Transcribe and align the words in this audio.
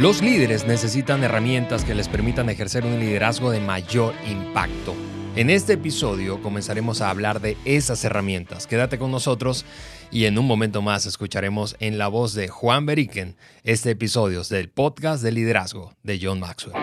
Los 0.00 0.22
líderes 0.22 0.66
necesitan 0.66 1.22
herramientas 1.24 1.84
que 1.84 1.94
les 1.94 2.08
permitan 2.08 2.48
ejercer 2.48 2.86
un 2.86 2.98
liderazgo 2.98 3.50
de 3.50 3.60
mayor 3.60 4.14
impacto. 4.26 4.94
En 5.36 5.50
este 5.50 5.74
episodio 5.74 6.42
comenzaremos 6.42 7.02
a 7.02 7.10
hablar 7.10 7.42
de 7.42 7.58
esas 7.66 8.02
herramientas. 8.02 8.66
Quédate 8.66 8.98
con 8.98 9.10
nosotros 9.10 9.66
y 10.10 10.24
en 10.24 10.38
un 10.38 10.46
momento 10.46 10.80
más 10.80 11.04
escucharemos 11.04 11.76
en 11.80 11.98
la 11.98 12.08
voz 12.08 12.32
de 12.32 12.48
Juan 12.48 12.86
Beriken 12.86 13.36
este 13.62 13.90
episodio 13.90 14.42
del 14.44 14.70
podcast 14.70 15.22
de 15.22 15.32
liderazgo 15.32 15.92
de 16.02 16.18
John 16.22 16.40
Maxwell. 16.40 16.80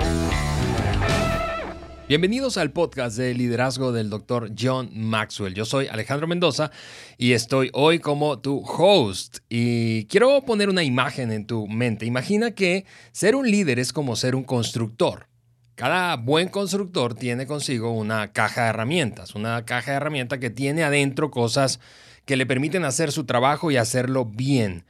Bienvenidos 2.08 2.55
al 2.55 2.71
podcast 2.71 3.18
de 3.18 3.34
liderazgo 3.34 3.92
del 3.92 4.10
Dr. 4.10 4.54
John 4.57 4.92
Maxwell. 4.94 5.54
Yo 5.54 5.66
soy 5.66 5.88
Alejandro 5.88 6.26
Mendoza 6.26 6.71
y 7.18 7.34
estoy 7.34 7.70
hoy 7.74 8.00
como 8.00 8.39
tu 8.39 8.64
host. 8.65 9.39
Y 9.50 10.06
quiero 10.06 10.42
poner 10.46 10.70
una 10.70 10.84
imagen 10.84 11.34
en 11.34 11.46
tu 11.46 11.68
mente. 11.68 12.06
Imagina 12.06 12.51
que 12.51 12.86
ser 13.12 13.36
un 13.36 13.51
líder 13.51 13.78
es 13.78 13.92
como 13.92 14.15
ser 14.15 14.36
un 14.36 14.46
constructor. 14.46 15.28
Cada 15.75 16.15
buen 16.15 16.48
constructor 16.48 17.14
tiene 17.14 17.46
consigo 17.46 17.92
una 17.92 18.32
caja 18.32 18.64
de 18.64 18.70
herramientas, 18.70 19.36
una 19.36 19.65
caja 19.65 19.92
de 19.92 19.98
herramientas 19.98 20.39
que 20.39 20.50
tiene 20.50 20.84
adentro 20.84 21.29
cosas 21.29 21.82
que 22.24 22.37
le 22.37 22.46
permiten 22.46 22.86
hacer 22.86 23.12
su 23.12 23.26
trabajo 23.26 23.70
y 23.70 23.76
hacerlo 23.76 24.24
bien. 24.24 24.86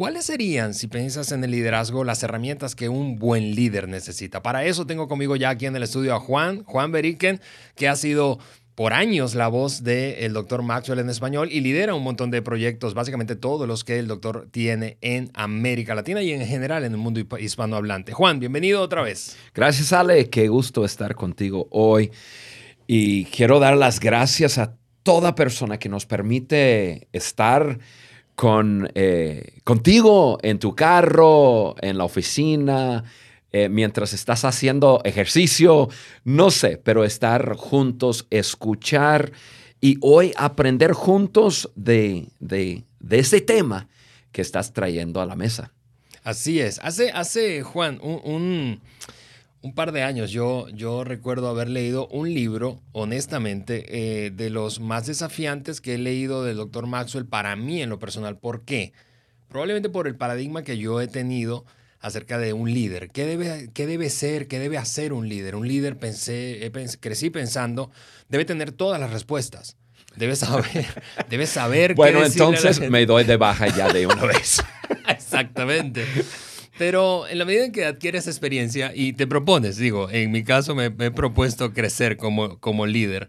¿Cuáles 0.00 0.24
serían, 0.24 0.72
si 0.72 0.86
piensas 0.86 1.30
en 1.30 1.44
el 1.44 1.50
liderazgo, 1.50 2.04
las 2.04 2.22
herramientas 2.22 2.74
que 2.74 2.88
un 2.88 3.18
buen 3.18 3.54
líder 3.54 3.86
necesita? 3.86 4.42
Para 4.42 4.64
eso 4.64 4.86
tengo 4.86 5.08
conmigo 5.08 5.36
ya 5.36 5.50
aquí 5.50 5.66
en 5.66 5.76
el 5.76 5.82
estudio 5.82 6.14
a 6.14 6.20
Juan, 6.20 6.64
Juan 6.64 6.90
Beriken, 6.90 7.38
que 7.74 7.86
ha 7.86 7.94
sido 7.96 8.38
por 8.74 8.94
años 8.94 9.34
la 9.34 9.48
voz 9.48 9.84
del 9.84 10.32
doctor 10.32 10.62
Maxwell 10.62 11.00
en 11.00 11.10
español 11.10 11.50
y 11.52 11.60
lidera 11.60 11.94
un 11.94 12.02
montón 12.02 12.30
de 12.30 12.40
proyectos, 12.40 12.94
básicamente 12.94 13.36
todos 13.36 13.68
los 13.68 13.84
que 13.84 13.98
el 13.98 14.06
doctor 14.06 14.48
tiene 14.50 14.96
en 15.02 15.30
América 15.34 15.94
Latina 15.94 16.22
y 16.22 16.32
en 16.32 16.46
general 16.46 16.84
en 16.84 16.92
el 16.92 16.98
mundo 16.98 17.20
hispanohablante. 17.38 18.14
Juan, 18.14 18.40
bienvenido 18.40 18.80
otra 18.80 19.02
vez. 19.02 19.36
Gracias 19.52 19.92
Ale, 19.92 20.30
qué 20.30 20.48
gusto 20.48 20.86
estar 20.86 21.14
contigo 21.14 21.68
hoy 21.72 22.10
y 22.86 23.26
quiero 23.26 23.60
dar 23.60 23.76
las 23.76 24.00
gracias 24.00 24.56
a 24.56 24.78
toda 25.02 25.34
persona 25.34 25.78
que 25.78 25.90
nos 25.90 26.06
permite 26.06 27.06
estar 27.12 27.78
con, 28.40 28.90
eh, 28.94 29.58
contigo 29.64 30.38
en 30.40 30.58
tu 30.58 30.74
carro, 30.74 31.74
en 31.82 31.98
la 31.98 32.04
oficina, 32.04 33.04
eh, 33.52 33.68
mientras 33.68 34.14
estás 34.14 34.46
haciendo 34.46 35.02
ejercicio, 35.04 35.90
no 36.24 36.50
sé, 36.50 36.80
pero 36.82 37.04
estar 37.04 37.54
juntos, 37.56 38.26
escuchar 38.30 39.32
y 39.78 39.98
hoy 40.00 40.32
aprender 40.38 40.92
juntos 40.92 41.70
de, 41.74 42.28
de, 42.38 42.82
ese 43.10 43.42
tema 43.42 43.88
que 44.32 44.40
estás 44.40 44.72
trayendo 44.72 45.20
a 45.20 45.26
la 45.26 45.36
mesa. 45.36 45.74
Así 46.24 46.60
es. 46.60 46.78
Hace, 46.82 47.10
hace 47.10 47.62
Juan, 47.62 48.00
un 48.02 48.22
un 48.24 48.80
par 49.74 49.92
de 49.92 50.02
años 50.02 50.30
yo, 50.30 50.68
yo 50.70 51.04
recuerdo 51.04 51.48
haber 51.48 51.68
leído 51.68 52.08
un 52.08 52.32
libro, 52.32 52.80
honestamente, 52.92 53.84
eh, 54.26 54.30
de 54.30 54.50
los 54.50 54.80
más 54.80 55.06
desafiantes 55.06 55.80
que 55.80 55.94
he 55.94 55.98
leído 55.98 56.44
del 56.44 56.56
doctor 56.56 56.86
Maxwell 56.86 57.26
para 57.26 57.54
mí 57.56 57.82
en 57.82 57.90
lo 57.90 57.98
personal. 57.98 58.38
¿Por 58.38 58.64
qué? 58.64 58.92
Probablemente 59.48 59.90
por 59.90 60.06
el 60.06 60.16
paradigma 60.16 60.62
que 60.62 60.78
yo 60.78 61.00
he 61.00 61.08
tenido 61.08 61.64
acerca 62.00 62.38
de 62.38 62.52
un 62.52 62.72
líder. 62.72 63.10
¿Qué 63.10 63.26
debe, 63.26 63.70
qué 63.74 63.86
debe 63.86 64.08
ser? 64.08 64.48
¿Qué 64.48 64.58
debe 64.58 64.78
hacer 64.78 65.12
un 65.12 65.28
líder? 65.28 65.54
Un 65.54 65.68
líder, 65.68 65.98
pensé, 65.98 66.72
crecí 67.00 67.30
pensando, 67.30 67.90
debe 68.28 68.44
tener 68.44 68.72
todas 68.72 68.98
las 68.98 69.12
respuestas. 69.12 69.76
Debe 70.16 70.34
saber, 70.36 70.86
debe 71.30 71.46
saber. 71.46 71.94
bueno, 71.94 72.24
entonces 72.24 72.80
me 72.90 73.06
doy 73.06 73.24
de 73.24 73.36
baja 73.36 73.68
ya 73.68 73.92
de 73.92 74.06
una 74.06 74.24
vez. 74.26 74.62
Exactamente. 75.08 76.04
Pero 76.80 77.28
en 77.28 77.36
la 77.36 77.44
medida 77.44 77.66
en 77.66 77.72
que 77.72 77.84
adquieres 77.84 78.26
experiencia 78.26 78.92
y 78.94 79.12
te 79.12 79.26
propones, 79.26 79.76
digo, 79.76 80.08
en 80.08 80.30
mi 80.30 80.44
caso 80.44 80.74
me, 80.74 80.86
he 80.86 81.10
propuesto 81.10 81.74
crecer 81.74 82.16
como, 82.16 82.58
como 82.58 82.86
líder. 82.86 83.28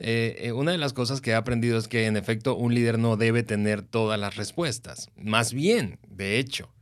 Eh, 0.00 0.36
eh, 0.40 0.50
una 0.50 0.72
de 0.72 0.78
las 0.78 0.94
cosas 0.94 1.20
que 1.20 1.30
he 1.30 1.34
aprendido 1.34 1.78
es 1.78 1.86
que 1.86 2.06
en 2.06 2.16
efecto 2.16 2.56
un 2.56 2.74
líder 2.74 2.98
no 2.98 3.16
debe 3.16 3.44
tener 3.44 3.82
todas 3.82 4.18
las 4.18 4.34
respuestas. 4.34 5.10
Más 5.14 5.52
bien, 5.52 6.00
de 6.08 6.40
hecho, 6.40 6.72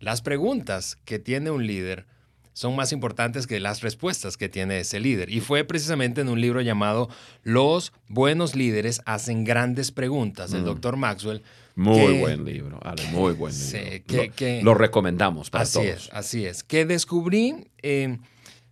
las 0.00 0.22
preguntas 0.22 0.96
que 1.04 1.18
tiene 1.18 1.50
un 1.50 1.66
líder 1.66 2.06
son 2.54 2.74
más 2.74 2.90
importantes 2.90 3.46
que 3.46 3.60
las 3.60 3.82
respuestas 3.82 4.38
que 4.38 4.48
tiene 4.48 4.78
ese 4.78 5.00
líder. 5.00 5.28
Y 5.28 5.40
fue 5.40 5.64
precisamente 5.64 6.22
en 6.22 6.30
un 6.30 6.40
libro 6.40 6.62
llamado 6.62 7.10
Los 7.42 7.92
buenos 8.08 8.54
líderes 8.56 9.02
hacen 9.04 9.44
grandes 9.44 9.92
preguntas 9.92 10.50
del 10.50 10.62
mm. 10.62 10.64
doctor 10.64 10.96
Maxwell 10.96 11.42
muy 11.76 12.18
buen 12.18 12.44
libro, 12.44 12.80
muy 13.10 13.32
buen 13.32 13.52
libro. 13.52 14.62
lo, 14.62 14.74
recomendamos 14.74 15.50
para 15.50 15.64
así 15.64 15.74
todos. 15.74 15.86
Es, 15.86 16.10
así 16.12 16.46
es. 16.46 16.62
Que 16.62 16.84
descubrí, 16.84 17.68
eh, 17.82 18.18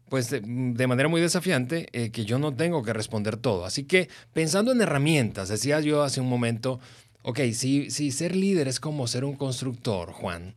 pues 0.09 0.31
de, 0.31 0.87
manera 0.87 1.09
muy 1.09 1.21
desafiante, 1.21 1.89
eh, 1.93 2.11
que 2.11 2.25
yo 2.25 2.39
no 2.39 2.55
tengo 2.55 2.83
que 2.83 2.93
responder 2.93 3.37
todo. 3.37 3.65
Así 3.65 3.85
que 3.85 4.09
pensando 4.33 4.71
en 4.73 4.81
herramientas, 4.81 5.49
decía 5.49 5.81
yo 5.81 6.03
hace 6.03 6.21
un 6.21 6.29
momento, 6.29 6.79
ok, 7.23 7.41
si, 7.53 7.91
si 7.91 8.13
ser 8.13 8.37
líder 8.37 8.69
es 8.69 8.79
como 8.79 9.07
ser 9.09 9.25
un 9.25 9.35
constructor, 9.35 10.13
Juan. 10.13 10.55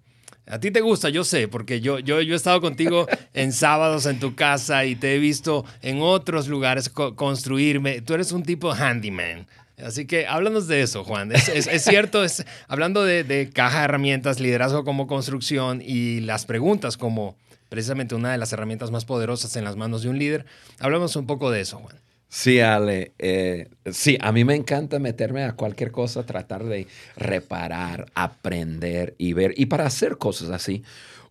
A 0.47 0.59
ti 0.59 0.69
te 0.69 0.81
gusta, 0.81 1.09
yo 1.09 1.23
sé, 1.23 1.47
porque 1.47 1.81
yo, 1.81 1.97
yo, 1.97 2.21
yo 2.21 2.33
he 2.33 2.37
estado 2.37 2.61
contigo 2.61 3.07
en 3.33 3.51
sábados 3.51 4.05
en 4.05 4.19
tu 4.19 4.35
casa 4.35 4.85
y 4.85 4.95
te 4.95 5.15
he 5.15 5.19
visto 5.19 5.65
en 5.81 6.01
otros 6.01 6.47
lugares 6.47 6.89
construirme. 6.89 8.01
Tú 8.01 8.13
eres 8.13 8.31
un 8.31 8.43
tipo 8.43 8.71
handyman. 8.71 9.47
Así 9.83 10.05
que 10.05 10.25
háblanos 10.25 10.67
de 10.67 10.81
eso, 10.81 11.03
Juan. 11.03 11.31
Es, 11.31 11.83
cierto, 11.83 12.23
es, 12.23 12.45
hablando 12.67 13.03
de, 13.03 13.49
caja 13.53 13.79
de 13.79 13.85
herramientas, 13.85 14.39
liderazgo 14.39 14.85
como 14.85 15.07
construcción 15.07 15.81
y 15.85 16.21
las 16.21 16.45
preguntas 16.45 16.97
como 16.97 17.35
precisamente 17.69 18.15
una 18.15 18.31
de 18.31 18.37
las 18.37 18.53
herramientas 18.53 18.91
más 18.91 19.05
poderosas 19.05 19.55
en 19.55 19.65
las 19.65 19.75
manos 19.75 20.03
de 20.03 20.09
un 20.09 20.17
líder. 20.17 20.45
Hablamos 20.79 21.15
un 21.15 21.25
poco 21.25 21.51
de 21.51 21.61
eso, 21.61 21.79
Juan. 21.79 21.95
Sí, 22.29 22.59
Ale. 22.59 23.13
Eh, 23.19 23.69
sí, 23.91 24.17
a 24.21 24.31
mí 24.31 24.45
me 24.45 24.55
encanta 24.55 24.99
meterme 24.99 25.43
a 25.43 25.53
cualquier 25.53 25.91
cosa, 25.91 26.25
tratar 26.25 26.63
de 26.63 26.87
reparar, 27.17 28.07
aprender 28.15 29.15
y 29.17 29.33
ver. 29.33 29.53
Y 29.57 29.67
para 29.67 29.85
hacer 29.85 30.17
cosas 30.17 30.49
así, 30.49 30.83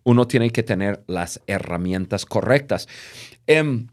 uno 0.03 0.27
tiene 0.27 0.51
que 0.51 0.63
tener 0.63 1.03
las 1.07 1.41
herramientas 1.47 2.25
correctas. 2.25 2.87
Em, 3.47 3.87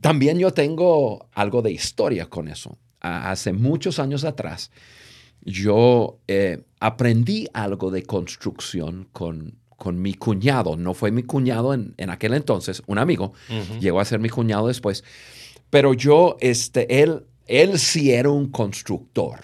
también 0.00 0.38
yo 0.38 0.52
tengo 0.52 1.28
algo 1.32 1.62
de 1.62 1.72
historia 1.72 2.26
con 2.26 2.48
eso 2.48 2.78
hace 3.04 3.52
muchos 3.52 3.98
años 3.98 4.24
atrás, 4.24 4.70
yo 5.42 6.18
eh, 6.26 6.62
aprendí 6.80 7.46
algo 7.52 7.90
de 7.90 8.02
construcción 8.02 9.08
con, 9.12 9.58
con 9.76 10.00
mi 10.00 10.14
cuñado. 10.14 10.76
No 10.76 10.94
fue 10.94 11.10
mi 11.10 11.22
cuñado 11.22 11.74
en, 11.74 11.94
aquel 12.10 12.34
entonces, 12.34 12.82
un 12.86 12.98
amigo. 12.98 13.34
Llegó 13.80 14.00
a 14.00 14.04
ser 14.04 14.20
mi 14.20 14.30
cuñado 14.30 14.68
después. 14.68 15.04
Pero 15.70 15.92
yo, 15.92 16.36
este, 16.40 17.02
él, 17.02 17.26
él 17.46 17.78
sí 17.78 18.12
era 18.12 18.30
un 18.30 18.50
constructor 18.50 19.40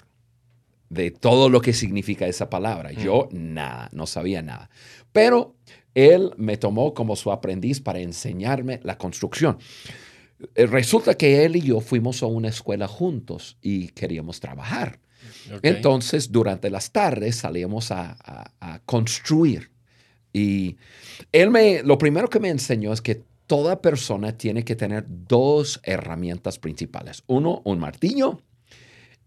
de 0.89 1.11
todo 1.11 1.49
lo 1.49 1.61
que 1.61 1.73
significa 1.73 2.27
esa 2.27 2.49
palabra. 2.49 2.91
Yo 2.91 3.29
nada, 3.31 3.89
no 3.93 4.07
sabía 4.07 4.41
nada. 4.41 4.69
Pero 5.11 5.55
él 5.93 6.31
me 6.37 6.57
tomó 6.57 6.93
como 6.93 7.15
su 7.15 7.31
aprendiz 7.31 7.79
para 7.79 7.99
enseñarme 7.99 8.79
la 8.83 8.97
construcción. 8.97 9.57
Eh, 10.55 10.65
resulta 10.65 11.15
que 11.15 11.45
él 11.45 11.55
y 11.55 11.61
yo 11.61 11.79
fuimos 11.79 12.23
a 12.23 12.27
una 12.27 12.49
escuela 12.49 12.87
juntos 12.87 13.57
y 13.61 13.89
queríamos 13.89 14.39
trabajar. 14.39 14.99
Entonces, 15.61 16.31
durante 16.31 16.69
las 16.69 16.91
tardes 16.91 17.35
salíamos 17.35 17.91
a, 17.91 18.17
construir. 18.85 19.71
Y 20.33 20.77
él 21.31 21.49
me, 21.49 21.83
lo 21.83 21.97
primero 21.97 22.29
que 22.29 22.39
me 22.39 22.49
enseñó 22.49 22.93
es 22.93 23.01
que 23.01 23.23
toda 23.47 23.81
persona 23.81 24.37
tiene 24.37 24.63
que 24.63 24.75
tener 24.75 25.05
dos 25.07 25.81
herramientas 25.83 26.57
principales. 26.57 27.23
Uno, 27.27 27.61
un 27.65 27.79
martillo 27.79 28.41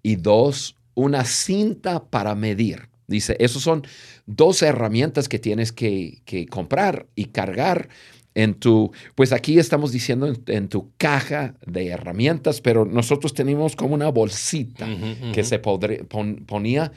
y 0.02 0.16
dos, 0.16 0.76
una 0.94 1.24
cinta 1.24 2.04
para 2.04 2.34
medir. 2.34 2.88
Dice, 3.06 3.36
esas 3.38 3.62
son 3.62 3.86
dos 4.24 4.62
herramientas 4.62 5.28
que 5.28 5.38
tienes 5.38 5.72
que, 5.72 6.22
que 6.24 6.46
comprar 6.46 7.06
y 7.14 7.26
cargar 7.26 7.90
en 8.34 8.54
tu, 8.54 8.92
pues 9.14 9.32
aquí 9.32 9.58
estamos 9.58 9.92
diciendo 9.92 10.32
en, 10.46 10.68
tu 10.68 10.92
caja 10.96 11.54
de 11.66 11.88
herramientas, 11.88 12.60
pero 12.60 12.84
nosotros 12.84 13.32
tenemos 13.32 13.76
como 13.76 13.94
una 13.94 14.08
bolsita 14.08 14.88
que 15.32 15.44
se 15.44 15.58
ponía 15.60 16.92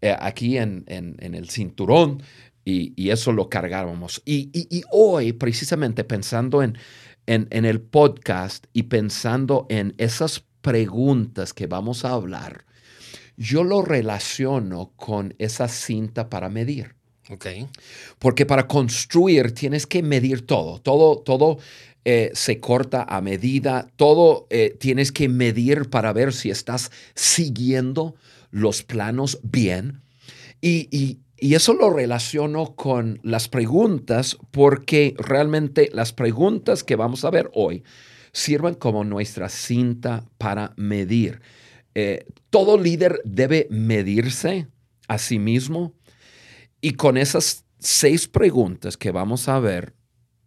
eh, 0.00 0.16
aquí 0.18 0.58
en, 0.58 0.84
el 0.86 1.50
cinturón 1.50 2.22
y, 2.64 3.10
eso 3.10 3.32
lo 3.32 3.48
cargábamos. 3.48 4.22
Y, 4.24 4.82
hoy, 4.90 5.32
precisamente 5.32 6.04
pensando 6.04 6.62
en, 6.62 6.78
en 7.26 7.64
el 7.64 7.80
podcast 7.80 8.66
y 8.72 8.84
pensando 8.84 9.66
en 9.68 9.94
esas 9.98 10.44
preguntas 10.60 11.52
que 11.52 11.66
vamos 11.66 12.04
a 12.04 12.12
hablar, 12.12 12.64
yo 13.36 13.64
lo 13.64 13.82
relaciono 13.82 14.92
con 14.96 15.34
esa 15.38 15.68
cinta 15.68 16.30
para 16.30 16.48
medir. 16.48 16.96
Okay. 17.30 17.66
Porque 18.18 18.46
para 18.46 18.66
construir 18.66 19.52
tienes 19.52 19.86
que 19.86 20.02
medir 20.02 20.46
todo, 20.46 20.78
todo, 20.78 21.18
todo 21.18 21.58
eh, 22.04 22.30
se 22.34 22.60
corta 22.60 23.02
a 23.02 23.20
medida, 23.20 23.88
todo 23.96 24.46
eh, 24.50 24.76
tienes 24.78 25.10
que 25.10 25.28
medir 25.28 25.90
para 25.90 26.12
ver 26.12 26.32
si 26.32 26.50
estás 26.50 26.92
siguiendo 27.14 28.14
los 28.50 28.84
planos 28.84 29.40
bien. 29.42 30.02
Y, 30.60 31.18
y 31.38 31.54
eso 31.54 31.74
lo 31.74 31.90
relaciono 31.90 32.76
con 32.76 33.20
las 33.22 33.48
preguntas 33.48 34.38
porque 34.50 35.14
realmente 35.18 35.90
las 35.92 36.12
preguntas 36.12 36.82
que 36.82 36.96
vamos 36.96 37.24
a 37.24 37.30
ver 37.30 37.50
hoy 37.52 37.84
sirven 38.32 38.74
como 38.74 39.04
nuestra 39.04 39.48
cinta 39.48 40.24
para 40.38 40.72
medir. 40.76 41.40
Eh, 41.94 42.26
todo 42.50 42.78
líder 42.78 43.20
debe 43.24 43.66
medirse 43.70 44.68
a 45.08 45.18
sí 45.18 45.38
mismo 45.38 45.92
y 46.86 46.92
con 46.92 47.16
esas 47.16 47.64
seis 47.80 48.28
preguntas 48.28 48.96
que 48.96 49.10
vamos 49.10 49.48
a 49.48 49.58
ver, 49.58 49.96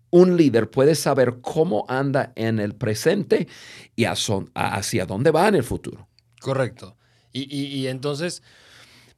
un 0.10 0.38
líder 0.38 0.70
puede 0.70 0.96
saber 0.96 1.40
cómo 1.42 1.84
anda 1.90 2.32
en 2.38 2.60
el 2.60 2.76
presente 2.76 3.50
y 3.98 4.06
hacia 4.06 5.06
dónde 5.06 5.32
va 5.32 5.50
en 5.50 5.56
el 5.56 5.66
futuro. 5.66 6.08
Correcto. 6.40 6.96
Y, 7.34 7.88
entonces, 7.88 8.42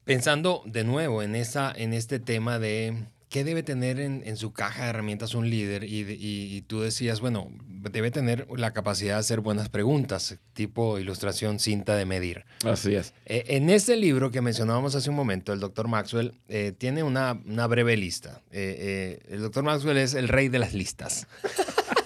pensando 0.04 0.64
de 0.66 0.84
nuevo 0.84 1.22
en, 1.22 1.36
esa, 1.36 1.72
en 1.72 1.94
este 1.94 2.20
tema 2.20 2.58
de 2.58 3.06
qué 3.32 3.46
debe 3.46 3.64
tener 3.64 4.02
en, 4.02 4.36
su 4.36 4.52
caja 4.52 4.84
de 4.84 4.90
herramientas 4.90 5.34
un 5.36 5.50
líder, 5.50 5.86
y, 5.86 6.62
tú 6.68 6.82
decías, 6.82 7.22
bueno, 7.22 7.50
debe 7.68 8.12
tener 8.12 8.46
la 8.56 8.72
capacidad 8.74 9.14
de 9.14 9.20
hacer 9.22 9.40
buenas 9.40 9.70
preguntas, 9.70 10.38
tipo 10.52 11.00
ilustración 11.00 11.58
cinta 11.58 11.96
de 11.96 12.06
medir. 12.06 12.44
Así 12.66 12.94
es. 12.94 13.14
Eh, 13.26 13.46
en 13.48 13.70
este 13.70 13.96
libro 13.96 14.32
que 14.32 14.42
mencionábamos 14.42 14.96
hace 14.96 15.10
un 15.10 15.16
momento, 15.16 15.54
el 15.54 15.62
doctor 15.62 15.88
Maxwell 15.88 16.34
eh, 16.50 16.74
tiene 16.78 17.04
una, 17.04 17.34
breve 17.68 17.96
lista. 17.96 18.42
Eh, 18.52 19.22
el 19.30 19.40
doctor 19.40 19.64
Maxwell 19.64 19.98
es 19.98 20.14
el 20.14 20.28
rey 20.28 20.50
de 20.50 20.60
las 20.60 20.74
listas. 20.74 21.26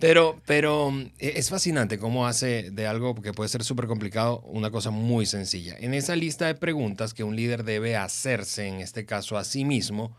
Pero, 0.00 0.40
pero 0.46 0.92
e, 1.18 1.34
es 1.36 1.50
fascinante 1.50 1.98
cómo 1.98 2.26
hace 2.26 2.70
de 2.70 2.86
algo 2.86 3.14
que 3.14 3.34
puede 3.34 3.50
ser 3.50 3.62
súper 3.62 3.86
complicado 3.86 4.40
una 4.46 4.70
cosa 4.70 4.90
muy 4.90 5.26
sencilla. 5.26 5.76
En 5.78 5.92
esa 5.92 6.16
lista 6.16 6.46
de 6.46 6.54
preguntas 6.54 7.12
que 7.12 7.22
un 7.22 7.36
líder 7.36 7.64
debe 7.64 7.96
hacerse, 7.96 8.66
en 8.66 8.80
este 8.80 9.04
caso 9.04 9.36
a 9.36 9.44
sí 9.44 9.64
mismo, 9.64 10.16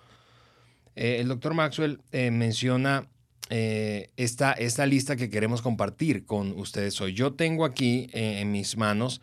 eh, 0.96 1.18
el 1.20 1.28
doctor 1.28 1.54
Maxwell 1.54 2.00
eh, 2.12 2.32
menciona 2.32 3.08
eh, 3.50 4.12
esta, 4.18 4.54
esta, 4.54 4.86
lista 4.86 5.16
que 5.16 5.30
queremos 5.30 5.62
compartir 5.62 6.26
con 6.26 6.52
ustedes 6.60 7.02
hoy. 7.02 7.14
Yo 7.14 7.34
tengo 7.34 7.66
aquí 7.66 8.08
en 8.14 8.52
mis 8.52 8.78
manos 8.78 9.22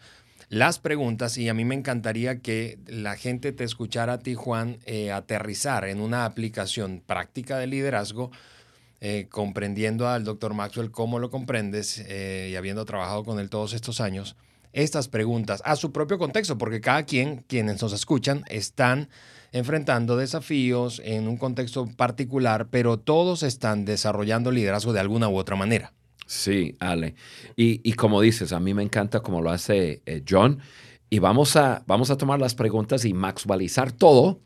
las 0.49 0.79
preguntas 0.79 1.39
y 1.39 1.49
a 1.49 1.55
mí 1.55 1.65
me 1.65 1.75
encantaría 1.75 2.41
que 2.41 2.79
la 2.87 3.17
gente 3.17 3.53
te 3.53 3.65
escuchara 3.65 4.15
a 4.15 4.19
ti, 4.19 4.35
Juan, 4.35 4.79
aterrizar 5.15 5.87
en 5.87 6.00
una 6.00 6.25
aplicación 6.25 7.03
práctica 7.06 7.59
de 7.59 7.67
liderazgo 7.67 8.31
eh, 9.00 9.27
comprendiendo 9.31 10.09
al 10.09 10.25
doctor 10.25 10.55
Maxwell 10.55 10.91
cómo 10.91 11.19
lo 11.19 11.31
comprendes 11.31 12.05
eh, 12.09 12.49
y 12.50 12.56
habiendo 12.56 12.85
trabajado 12.85 13.25
con 13.25 13.39
él 13.39 13.49
todos 13.49 13.73
estos 13.73 14.00
años, 14.00 14.37
estas 14.73 15.09
preguntas 15.09 15.62
a 15.65 15.77
su 15.77 15.93
propio 15.93 16.19
contexto, 16.19 16.59
porque 16.59 16.81
cada 16.81 17.05
quien, 17.05 17.45
quienes 17.47 17.81
nos 17.81 17.93
escuchan, 17.93 18.45
están 18.49 19.09
enfrentando 19.53 20.17
desafíos 20.17 21.00
en 21.05 21.29
un 21.29 21.37
contexto 21.37 21.87
particular, 21.87 22.69
pero 22.71 22.99
todos 22.99 23.43
están 23.43 23.85
desarrollando 23.85 24.50
liderazgo 24.50 24.93
de 24.93 25.00
alguna 25.00 25.29
u 25.29 25.37
otra 25.37 25.56
manera. 25.56 25.93
Sí, 26.27 26.77
Ale. 26.79 27.15
Y, 27.56 27.93
como 27.95 28.21
dices, 28.21 28.53
a 28.53 28.61
mí 28.61 28.75
me 28.75 28.83
encanta 28.83 29.21
como 29.21 29.41
lo 29.41 29.50
hace 29.50 30.03
eh, 30.05 30.23
John. 30.29 30.59
Y 31.09 31.21
vamos 31.21 31.56
a, 31.56 31.85
vamos 31.87 32.11
a 32.11 32.19
tomar 32.19 32.39
las 32.39 32.55
preguntas 32.55 33.06
y 33.06 33.15
maxwalizar 33.15 33.93
todo 33.93 34.41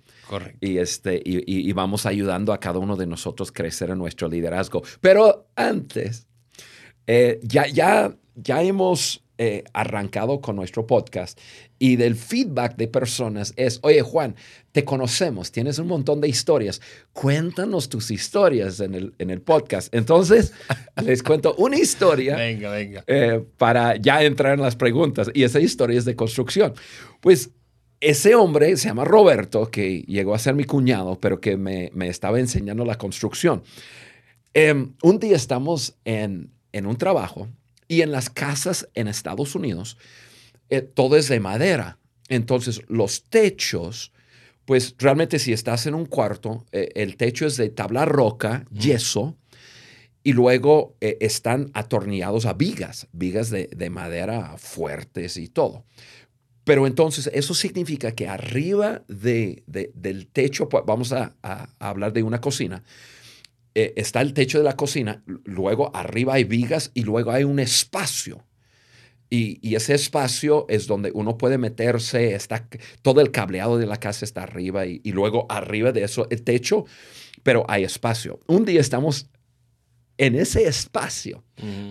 y, 0.60 0.78
este, 0.78 1.20
y, 1.24 1.72
vamos 1.72 2.06
ayudando 2.06 2.52
a 2.52 2.60
cada 2.60 2.78
uno 2.78 2.96
de 2.96 3.06
nosotros 3.06 3.52
crecer 3.52 3.90
en 3.90 3.98
nuestro 3.98 4.28
liderazgo. 4.28 4.82
Pero 5.00 5.48
antes, 5.56 6.26
eh, 7.06 7.40
ya, 7.42 7.66
ya, 7.66 8.16
ya 8.34 8.62
hemos 8.62 9.22
eh, 9.38 9.64
arrancado 9.72 10.40
con 10.40 10.54
nuestro 10.54 10.86
podcast 10.86 11.38
y 11.78 11.96
del 11.96 12.14
feedback 12.14 12.76
de 12.76 12.86
personas 12.86 13.52
es, 13.56 13.80
oye 13.82 14.00
Juan, 14.02 14.36
te 14.70 14.84
conocemos, 14.84 15.50
tienes 15.50 15.80
un 15.80 15.88
montón 15.88 16.20
de 16.20 16.28
historias, 16.28 16.80
cuéntanos 17.12 17.88
tus 17.88 18.12
historias 18.12 18.78
en 18.78 18.94
el, 18.94 19.14
en 19.18 19.30
el 19.30 19.40
podcast. 19.40 19.92
Entonces, 19.92 20.52
les 21.02 21.24
cuento 21.24 21.56
una 21.56 21.76
historia 21.76 22.36
venga, 22.36 22.70
venga. 22.70 23.04
Eh, 23.08 23.44
para 23.56 23.96
ya 23.96 24.22
entrar 24.22 24.54
en 24.54 24.60
las 24.60 24.76
preguntas 24.76 25.28
y 25.34 25.42
esa 25.42 25.58
historia 25.58 25.98
es 25.98 26.04
de 26.04 26.14
construcción. 26.14 26.74
Pues 27.20 27.50
ese 28.02 28.34
hombre 28.34 28.76
se 28.76 28.88
llama 28.88 29.04
Roberto, 29.04 29.70
que 29.70 30.02
llegó 30.02 30.34
a 30.34 30.38
ser 30.40 30.56
mi 30.56 30.64
cuñado, 30.64 31.20
pero 31.20 31.40
que 31.40 31.56
me, 31.56 31.90
estaba 32.08 32.40
enseñando 32.40 32.84
la 32.84 32.98
construcción. 32.98 33.62
Em, 34.54 34.94
un 35.04 35.20
día 35.20 35.36
estamos 35.36 35.94
en, 36.04 36.50
un 36.74 36.96
trabajo 36.96 37.48
y 37.86 38.02
en 38.02 38.10
las 38.10 38.28
casas 38.28 38.88
en 38.94 39.06
Estados 39.06 39.54
Unidos 39.54 39.98
eh, 40.68 40.82
todo 40.82 41.16
es 41.16 41.28
de 41.28 41.38
madera. 41.38 41.98
Entonces 42.28 42.82
los 42.88 43.22
techos, 43.22 44.12
pues 44.64 44.96
realmente 44.98 45.38
si 45.38 45.52
estás 45.52 45.86
en 45.86 45.94
un 45.94 46.06
cuarto, 46.06 46.66
eh, 46.72 46.88
el 46.96 47.16
techo 47.16 47.46
es 47.46 47.56
de 47.56 47.68
tabla 47.70 48.04
roca, 48.04 48.64
yeso, 48.72 49.36
y 50.24 50.32
luego 50.32 50.96
eh, 51.00 51.18
están 51.20 51.70
atornillados 51.72 52.46
a 52.46 52.52
vigas, 52.52 53.06
vigas 53.12 53.50
de, 53.50 53.68
de 53.68 53.90
madera 53.90 54.56
fuertes 54.58 55.36
y 55.36 55.48
todo. 55.48 55.84
Pero 56.64 56.86
entonces 56.86 57.30
eso 57.32 57.54
significa 57.54 58.12
que 58.12 58.28
arriba 58.28 59.02
de, 59.08 59.64
del 59.66 60.26
techo, 60.28 60.68
pues, 60.68 60.84
vamos 60.86 61.12
a, 61.12 61.34
hablar 61.78 62.12
de 62.12 62.22
una 62.22 62.40
cocina, 62.40 62.84
eh, 63.74 63.94
está 63.96 64.20
el 64.20 64.32
techo 64.32 64.58
de 64.58 64.64
la 64.64 64.76
cocina, 64.76 65.22
luego 65.44 65.94
arriba 65.96 66.34
hay 66.34 66.44
vigas 66.44 66.90
y 66.94 67.02
luego 67.02 67.32
hay 67.32 67.44
un 67.44 67.58
espacio. 67.58 68.44
Y, 69.28 69.74
ese 69.74 69.94
espacio 69.94 70.66
es 70.68 70.86
donde 70.86 71.10
uno 71.14 71.38
puede 71.38 71.56
meterse, 71.56 72.34
está, 72.34 72.68
todo 73.00 73.22
el 73.22 73.30
cableado 73.30 73.78
de 73.78 73.86
la 73.86 73.96
casa 73.96 74.26
está 74.26 74.42
arriba 74.42 74.84
y, 74.84 75.00
y 75.02 75.12
luego 75.12 75.46
arriba 75.48 75.90
de 75.90 76.04
eso 76.04 76.26
el 76.30 76.42
techo, 76.42 76.84
pero 77.42 77.64
hay 77.66 77.82
espacio. 77.82 78.40
Un 78.46 78.66
día 78.66 78.80
estamos 78.82 79.30
en 80.18 80.34
ese 80.34 80.66
espacio, 80.66 81.44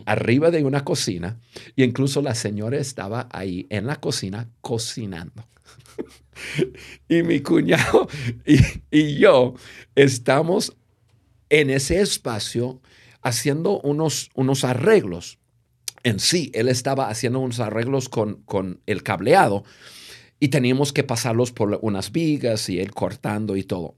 arriba 0.05 0.51
de 0.51 0.63
una 0.63 0.83
cocina, 0.83 1.39
y 1.75 1.83
incluso 1.83 2.21
la 2.21 2.35
señora 2.35 2.77
estaba 2.77 3.27
ahí 3.31 3.67
en 3.69 3.87
la 3.87 3.97
cocina 3.97 4.49
cocinando. 4.61 5.47
y 7.09 7.23
mi 7.23 7.41
cuñado 7.41 8.07
y, 8.91 9.17
yo 9.17 9.53
estamos 9.95 10.75
en 11.49 11.69
ese 11.69 12.01
espacio 12.01 12.81
haciendo 13.21 13.79
unos, 13.81 14.29
unos 14.33 14.63
arreglos. 14.63 15.37
En 16.03 16.19
sí, 16.19 16.51
él 16.53 16.67
estaba 16.67 17.09
haciendo 17.09 17.39
unos 17.39 17.59
arreglos 17.59 18.09
con, 18.09 18.41
con 18.43 18.79
el 18.87 19.03
cableado 19.03 19.63
y 20.39 20.47
teníamos 20.47 20.93
que 20.93 21.03
pasarlos 21.03 21.51
por 21.51 21.77
unas 21.83 22.11
vigas 22.11 22.67
y 22.69 22.79
él 22.79 22.91
cortando 22.91 23.55
y 23.55 23.63
todo. 23.63 23.95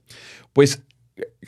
Pues 0.52 0.82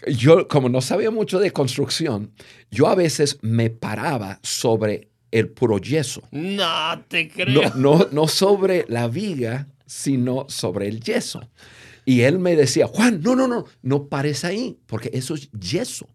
yo, 0.07 0.49
como 0.49 0.69
no 0.69 0.81
sabía 0.81 1.11
mucho 1.11 1.39
de 1.39 1.53
construcción, 1.53 2.33
yo 2.71 2.87
a 2.89 2.95
veces 2.95 3.39
me 3.43 3.71
paraba 3.71 4.41
sobre 4.43 5.11
el 5.31 5.49
puro 5.49 5.79
yeso. 5.79 6.23
No 6.31 7.05
te 7.09 7.29
creo. 7.29 7.73
No, 7.75 8.09
no, 8.11 8.29
sobre 8.29 8.85
la 8.89 9.09
viga, 9.09 9.69
sino 9.87 10.47
sobre 10.49 10.89
el 10.89 11.01
yeso. 11.01 11.49
Y 12.05 12.23
él 12.23 12.39
me 12.39 12.55
decía, 12.57 12.87
Juan, 12.87 13.21
no, 13.23 13.35
no, 13.35 13.49
no, 13.49 13.65
no 13.83 14.09
pares 14.09 14.45
ahí, 14.45 14.79
porque 14.87 15.11
eso 15.13 15.35
es 15.35 15.51
yeso. 15.51 16.09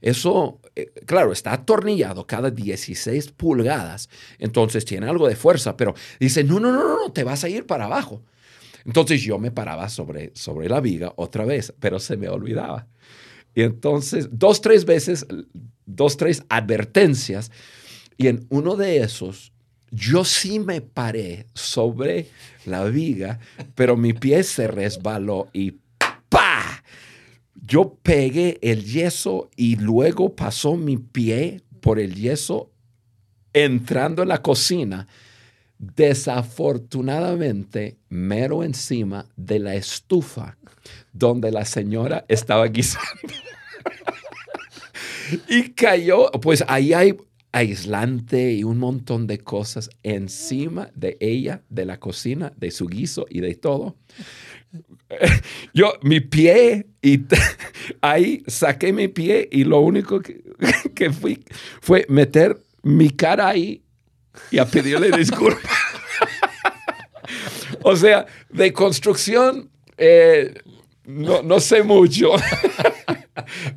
Eso, 0.00 0.60
eh, 0.76 0.92
claro, 1.06 1.32
está 1.32 1.52
atornillado 1.52 2.26
cada 2.26 2.50
16 2.50 3.32
pulgadas, 3.32 4.08
entonces 4.38 4.84
tiene 4.84 5.08
algo 5.08 5.26
de 5.26 5.36
fuerza, 5.36 5.76
pero 5.76 5.94
dice, 6.20 6.44
no, 6.44 6.60
no, 6.60 6.70
no, 6.70 6.96
no, 6.96 7.12
te 7.12 7.24
vas 7.24 7.42
a 7.44 7.48
ir 7.48 7.66
para 7.66 7.86
abajo. 7.86 8.22
Entonces 8.86 9.20
yo 9.20 9.38
me 9.38 9.50
paraba 9.50 9.88
sobre, 9.88 10.30
sobre 10.34 10.68
la 10.68 10.80
viga 10.80 11.12
otra 11.16 11.44
vez, 11.44 11.74
pero 11.80 11.98
se 11.98 12.16
me 12.16 12.28
olvidaba. 12.28 12.86
Y 13.52 13.62
entonces, 13.62 14.28
dos, 14.30 14.60
tres 14.60 14.84
veces, 14.84 15.26
dos, 15.84 16.16
tres 16.16 16.44
advertencias. 16.48 17.50
Y 18.16 18.28
en 18.28 18.46
uno 18.48 18.76
de 18.76 18.98
esos, 18.98 19.52
yo 19.90 20.24
sí 20.24 20.60
me 20.60 20.80
paré 20.80 21.46
sobre 21.52 22.28
la 22.64 22.84
viga, 22.84 23.40
pero 23.74 23.96
mi 23.96 24.12
pie 24.12 24.44
se 24.44 24.68
resbaló 24.68 25.48
y 25.52 25.78
¡pa! 26.28 26.84
Yo 27.54 27.98
pegué 28.02 28.58
el 28.62 28.84
yeso 28.84 29.50
y 29.56 29.76
luego 29.76 30.36
pasó 30.36 30.76
mi 30.76 30.96
pie 30.96 31.62
por 31.80 31.98
el 31.98 32.14
yeso 32.14 32.70
entrando 33.52 34.22
en 34.22 34.28
la 34.28 34.42
cocina 34.42 35.08
desafortunadamente 35.78 37.98
mero 38.08 38.64
encima 38.64 39.26
de 39.36 39.58
la 39.58 39.74
estufa 39.74 40.56
donde 41.12 41.50
la 41.50 41.64
señora 41.64 42.24
estaba 42.28 42.66
guisando. 42.66 43.34
y 45.48 45.70
cayó, 45.70 46.30
pues 46.30 46.64
ahí 46.68 46.92
hay 46.92 47.16
aislante 47.52 48.52
y 48.52 48.64
un 48.64 48.78
montón 48.78 49.26
de 49.26 49.38
cosas 49.38 49.88
encima 50.02 50.90
de 50.94 51.16
ella, 51.20 51.62
de 51.70 51.86
la 51.86 51.98
cocina, 51.98 52.52
de 52.56 52.70
su 52.70 52.86
guiso 52.86 53.26
y 53.30 53.40
de 53.40 53.54
todo. 53.54 53.96
Yo, 55.74 55.94
mi 56.02 56.20
pie, 56.20 56.86
y 57.00 57.20
ahí 58.02 58.42
saqué 58.46 58.92
mi 58.92 59.08
pie 59.08 59.48
y 59.50 59.64
lo 59.64 59.80
único 59.80 60.20
que, 60.20 60.42
que 60.94 61.10
fui 61.10 61.42
fue 61.80 62.04
meter 62.08 62.58
mi 62.82 63.10
cara 63.10 63.48
ahí 63.48 63.82
y 64.50 64.58
a 64.58 64.66
pedirle 64.66 65.10
disculpas. 65.16 65.62
o 67.82 67.96
sea, 67.96 68.26
de 68.50 68.72
construcción 68.72 69.70
Eh, 69.98 70.52
no, 71.04 71.42
no 71.42 71.60
sé 71.60 71.82
mucho. 71.82 72.32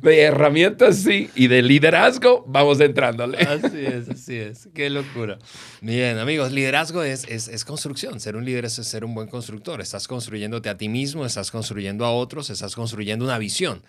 de 0.02 0.20
herramientas 0.22 0.96
sí, 0.98 1.30
y 1.34 1.46
de 1.46 1.62
liderazgo 1.62 2.44
vamos 2.46 2.80
entrándole. 2.80 3.38
Así 3.38 3.86
es, 3.86 4.08
así 4.08 4.36
es. 4.36 4.68
Qué 4.74 4.90
locura. 4.90 5.38
Bien, 5.80 6.18
amigos, 6.18 6.50
liderazgo 6.50 7.02
es, 7.02 7.24
es, 7.28 7.48
es, 7.48 7.64
construcción. 7.64 8.20
Ser 8.20 8.36
un 8.36 8.44
líder 8.44 8.64
es 8.64 8.74
ser 8.74 9.04
un 9.04 9.14
buen 9.14 9.28
constructor. 9.28 9.80
Estás 9.80 10.08
construyéndote 10.08 10.68
a 10.68 10.76
ti 10.76 10.88
mismo, 10.88 11.24
estás 11.24 11.50
construyendo 11.50 12.04
a 12.04 12.12
otros, 12.12 12.50
estás 12.50 12.74
construyendo 12.74 13.24
una 13.24 13.38
visión. 13.38 13.82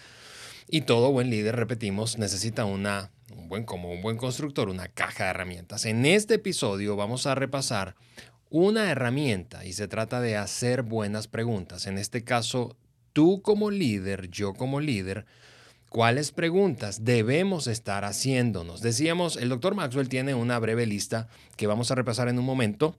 Y 0.69 0.81
todo 0.81 1.11
buen 1.11 1.29
líder, 1.29 1.55
repetimos, 1.55 2.17
necesita 2.17 2.65
una, 2.65 3.11
un 3.35 3.47
buen, 3.47 3.63
como 3.63 3.91
un 3.91 4.01
buen 4.01 4.17
constructor, 4.17 4.69
una 4.69 4.87
caja 4.87 5.25
de 5.25 5.29
herramientas. 5.31 5.85
En 5.85 6.05
este 6.05 6.35
episodio 6.35 6.95
vamos 6.95 7.25
a 7.25 7.35
repasar 7.35 7.95
una 8.49 8.91
herramienta 8.91 9.65
y 9.65 9.73
se 9.73 9.87
trata 9.87 10.19
de 10.19 10.37
hacer 10.37 10.83
buenas 10.83 11.27
preguntas. 11.27 11.87
En 11.87 11.97
este 11.97 12.23
caso, 12.23 12.75
tú 13.13 13.41
como 13.41 13.71
líder, 13.71 14.29
yo 14.29 14.53
como 14.53 14.79
líder, 14.81 15.25
¿cuáles 15.89 16.31
preguntas 16.31 17.05
debemos 17.05 17.67
estar 17.67 18.03
haciéndonos? 18.03 18.81
Decíamos, 18.81 19.37
el 19.37 19.49
doctor 19.49 19.75
Maxwell 19.75 20.09
tiene 20.09 20.33
una 20.33 20.59
breve 20.59 20.85
lista 20.85 21.27
que 21.55 21.67
vamos 21.67 21.91
a 21.91 21.95
repasar 21.95 22.27
en 22.27 22.39
un 22.39 22.45
momento 22.45 22.97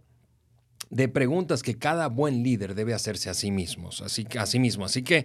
de 0.90 1.08
preguntas 1.08 1.62
que 1.62 1.78
cada 1.78 2.08
buen 2.08 2.42
líder 2.42 2.74
debe 2.74 2.92
hacerse 2.92 3.30
a 3.30 3.34
sí 3.34 3.50
mismos, 3.50 4.02
así, 4.02 4.26
a 4.38 4.46
sí 4.46 4.58
mismo. 4.58 4.84
Así 4.84 5.02
que 5.02 5.24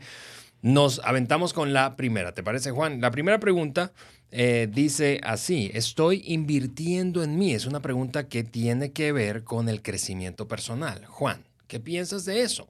nos 0.62 1.00
aventamos 1.04 1.54
con 1.54 1.74
la 1.74 1.96
primera. 1.96 2.34
¿Te 2.34 2.44
parece, 2.44 2.72
Juan? 2.72 3.02
La 3.02 3.12
primera 3.12 3.40
pregunta 3.40 3.94
eh, 4.32 4.68
dice 4.72 5.22
así, 5.24 5.72
¿estoy 5.74 6.24
invirtiendo 6.26 7.24
en 7.24 7.38
mí? 7.38 7.54
Es 7.54 7.66
una 7.66 7.82
pregunta 7.82 8.28
que 8.28 8.44
tiene 8.44 8.92
que 8.92 9.12
ver 9.12 9.44
con 9.44 9.70
el 9.70 9.82
crecimiento 9.82 10.48
personal. 10.48 11.06
Juan, 11.06 11.46
¿qué 11.68 11.80
piensas 11.80 12.26
de 12.26 12.42
eso? 12.42 12.68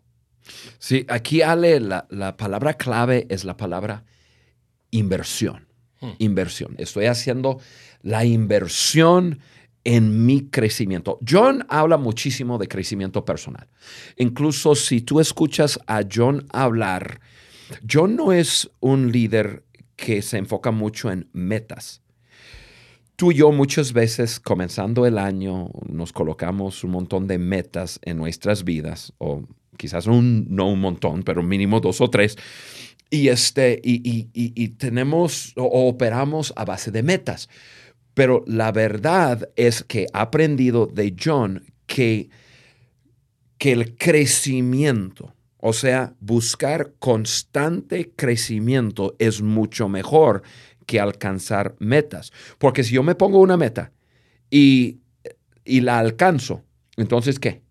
Sí, 0.80 1.06
aquí 1.10 1.42
Ale, 1.42 1.80
la, 1.80 2.38
palabra 2.38 2.76
clave 2.76 3.26
es 3.30 3.44
la 3.44 3.58
palabra 3.58 4.06
inversión. 4.92 5.68
Hmm. 6.00 6.12
Inversión. 6.20 6.76
Estoy 6.78 7.06
haciendo 7.06 7.60
la 8.02 8.24
inversión 8.24 9.40
en 9.84 10.26
mi 10.26 10.50
crecimiento. 10.50 11.18
John 11.28 11.66
habla 11.70 11.98
muchísimo 11.98 12.58
de 12.58 12.68
crecimiento 12.68 13.26
personal. 13.26 13.68
Incluso 14.18 14.76
si 14.76 15.02
tú 15.02 15.20
escuchas 15.20 15.80
a 15.88 16.04
John 16.12 16.46
hablar, 16.52 17.20
John 17.90 18.16
no 18.16 18.32
es 18.32 18.70
un 18.80 19.12
líder 19.12 19.64
que 19.96 20.22
se 20.22 20.38
enfoca 20.38 20.72
mucho 20.72 21.12
en 21.12 21.30
metas. 21.34 22.02
Tú 23.16 23.32
y 23.32 23.36
yo 23.36 23.52
muchas 23.52 23.94
veces, 23.94 24.40
comenzando 24.40 25.08
el 25.08 25.18
año, 25.18 25.72
nos 25.90 26.14
colocamos 26.14 26.84
un 26.84 26.92
montón 26.92 27.28
de 27.28 27.40
metas 27.40 28.00
en 28.04 28.18
nuestras 28.18 28.64
vidas, 28.64 29.12
o 29.18 29.44
quizás 29.76 30.06
un, 30.06 30.46
no 30.50 30.70
un 30.70 30.80
montón, 30.80 31.24
pero 31.24 31.42
mínimo 31.42 31.80
dos 31.80 32.00
o 32.00 32.10
tres. 32.12 32.38
Y, 33.10 33.30
este, 33.30 33.82
y, 33.84 34.68
tenemos 34.78 35.54
o 35.56 35.88
operamos 35.88 36.54
a 36.56 36.66
base 36.66 36.92
de 36.92 37.02
metas. 37.02 37.50
Pero 38.14 38.44
la 38.46 38.72
verdad 38.72 39.50
es 39.56 39.84
que 39.84 40.04
he 40.04 40.08
aprendido 40.14 40.86
de 40.86 41.16
John 41.20 41.64
que, 41.86 42.30
que 43.58 43.72
el 43.72 43.96
crecimiento, 43.96 45.34
o 45.68 45.74
sea, 45.74 46.14
buscar 46.22 46.94
constante 46.98 48.14
crecimiento 48.16 49.18
es 49.20 49.42
mucho 49.42 49.90
mejor 49.90 50.42
que 50.86 50.98
alcanzar 50.98 51.76
metas. 51.80 52.32
Porque 52.58 52.86
si 52.86 52.96
yo 52.96 53.04
me 53.04 53.16
pongo 53.16 53.42
una 53.42 53.58
meta 53.58 53.92
y, 54.50 55.02
la 55.66 56.00
alcanzo, 56.00 56.64
entonces 56.96 57.38
¿qué? 57.38 57.64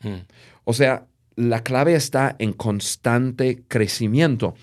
Hmm. 0.00 0.24
O 0.64 0.72
sea, 0.72 1.06
la 1.36 1.62
clave 1.62 1.94
está 1.96 2.34
en 2.38 2.54
constante 2.54 3.62
crecimiento. 3.68 4.54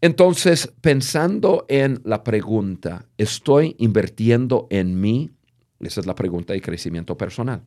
Entonces, 0.00 0.72
pensando 0.82 1.66
en 1.68 2.00
la 2.04 2.22
pregunta, 2.22 3.06
¿estoy 3.18 3.74
invirtiendo 3.80 4.68
en 4.70 5.00
mí? 5.00 5.32
Esa 5.80 5.98
es 5.98 6.06
la 6.06 6.14
pregunta 6.14 6.52
de 6.52 6.60
crecimiento 6.60 7.16
personal. 7.16 7.64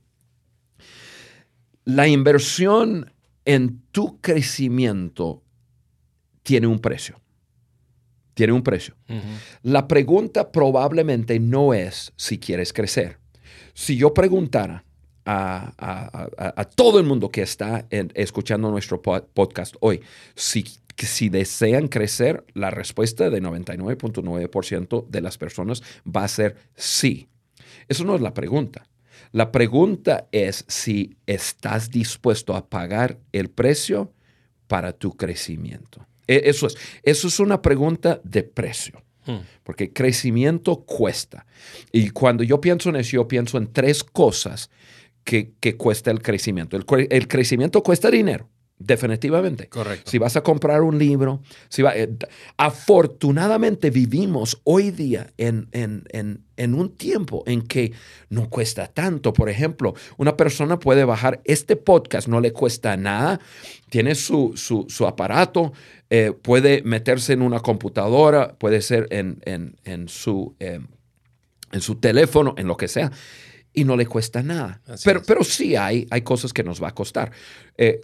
La 1.83 2.07
inversión 2.07 3.11
en 3.45 3.81
tu 3.91 4.19
crecimiento 4.19 5.43
tiene 6.43 6.67
un 6.67 6.79
precio 6.79 7.21
tiene 8.35 8.53
un 8.53 8.61
precio. 8.61 8.95
La 9.63 9.87
pregunta 9.87 10.51
probablemente 10.51 11.39
no 11.39 11.73
es 11.73 12.13
si 12.17 12.37
quieres 12.37 12.73
crecer. 12.73 13.17
Si 13.73 13.97
yo 13.97 14.13
preguntara 14.13 14.85
a, 15.25 16.69
todo 16.75 16.99
el 16.99 17.05
mundo 17.05 17.31
que 17.31 17.41
está 17.41 17.87
escuchando 17.89 18.69
nuestro 18.69 19.01
podcast 19.01 19.75
hoy, 19.79 20.01
si, 20.35 20.65
si 20.97 21.29
desean 21.29 21.87
crecer, 21.87 22.45
la 22.53 22.69
respuesta 22.69 23.29
de 23.29 23.41
99.9% 23.41 25.07
de 25.07 25.21
las 25.21 25.37
personas 25.37 25.81
va 26.05 26.25
a 26.25 26.27
ser 26.27 26.57
sí. 26.75 27.29
Eso 27.87 28.03
no 28.03 28.15
es 28.15 28.21
la 28.21 28.33
pregunta. 28.33 28.85
La 29.35 29.51
pregunta 29.51 30.29
es 30.31 30.63
si 30.69 31.17
estás 31.25 31.91
dispuesto 31.91 32.55
a 32.55 32.69
pagar 32.69 33.19
el 33.33 33.49
precio 33.49 34.13
para 34.67 34.93
tu 34.93 35.11
crecimiento. 35.17 36.07
E, 36.25 36.43
eso 36.45 36.67
es, 36.67 36.77
eso 37.03 37.27
es 37.27 37.37
una 37.41 37.61
pregunta 37.61 38.21
de 38.23 38.43
precio. 38.43 39.03
Hmm. 39.25 39.39
Porque 39.63 39.91
crecimiento 39.91 40.85
cuesta. 40.85 41.45
Y 41.91 42.11
cuando 42.11 42.45
yo 42.45 42.61
pienso 42.61 42.87
en 42.87 42.95
eso, 42.95 43.11
yo 43.11 43.27
pienso 43.27 43.57
en 43.57 43.73
tres 43.73 44.05
cosas 44.05 44.69
que, 45.25 45.51
cuesta 45.75 46.11
el 46.11 46.21
crecimiento. 46.21 46.77
el, 46.77 47.27
crecimiento 47.27 47.83
cuesta 47.83 48.09
dinero. 48.09 48.47
Definitivamente. 48.77 49.69
Correcto. 49.69 50.11
Si 50.11 50.17
vas 50.17 50.35
a 50.35 50.43
comprar 50.43 50.81
un 50.81 50.99
libro, 50.99 51.41
si 51.69 51.81
va, 51.81 51.95
eh, 51.95 52.09
afortunadamente 52.57 53.89
vivimos 53.89 54.59
hoy 54.65 54.91
día 54.91 55.31
en, 55.37 55.69
en, 55.71 56.73
un 56.73 56.89
tiempo 56.97 57.43
en 57.47 57.61
que 57.61 57.93
no 58.29 58.49
cuesta 58.49 58.87
tanto. 58.87 59.31
Por 59.31 59.49
ejemplo, 59.49 59.93
una 60.17 60.35
persona 60.35 60.77
puede 60.77 61.05
bajar 61.05 61.39
este 61.45 61.77
podcast, 61.77 62.27
no 62.27 62.41
le 62.41 62.51
cuesta 62.51 62.97
nada, 62.97 63.39
tiene 63.89 64.13
su, 64.13 64.53
su, 64.57 65.07
aparato, 65.07 65.71
eh, 66.09 66.33
puede 66.33 66.81
meterse 66.83 67.31
en 67.31 67.43
una 67.43 67.61
computadora, 67.61 68.55
puede 68.57 68.81
ser 68.81 69.07
en, 69.09 70.07
su, 70.09 70.53
em, 70.59 70.87
en 71.71 71.79
su 71.79 71.95
teléfono, 71.95 72.55
en 72.57 72.67
lo 72.67 72.75
que 72.75 72.89
sea 72.89 73.09
y 73.75 73.83
no 73.83 73.95
le 73.97 74.05
cuesta 74.05 74.41
nada. 74.41 74.81
pero, 75.03 75.21
pero 75.27 75.43
sí 75.43 75.75
hay, 75.75 76.07
hay 76.09 76.21
cosas 76.21 76.53
que 76.53 76.63
nos 76.63 76.81
va 76.81 76.87
a 76.87 76.95
costar. 76.95 77.31
Eh, 77.77 78.01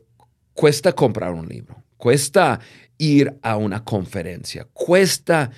Cuesta 0.53 0.93
comprar 0.93 1.33
un 1.33 1.47
libro, 1.47 1.83
cuesta 1.97 2.59
ir 2.97 3.37
a 3.41 3.57
una 3.57 3.83
conferencia, 3.83 4.67
cuesta 4.73 5.49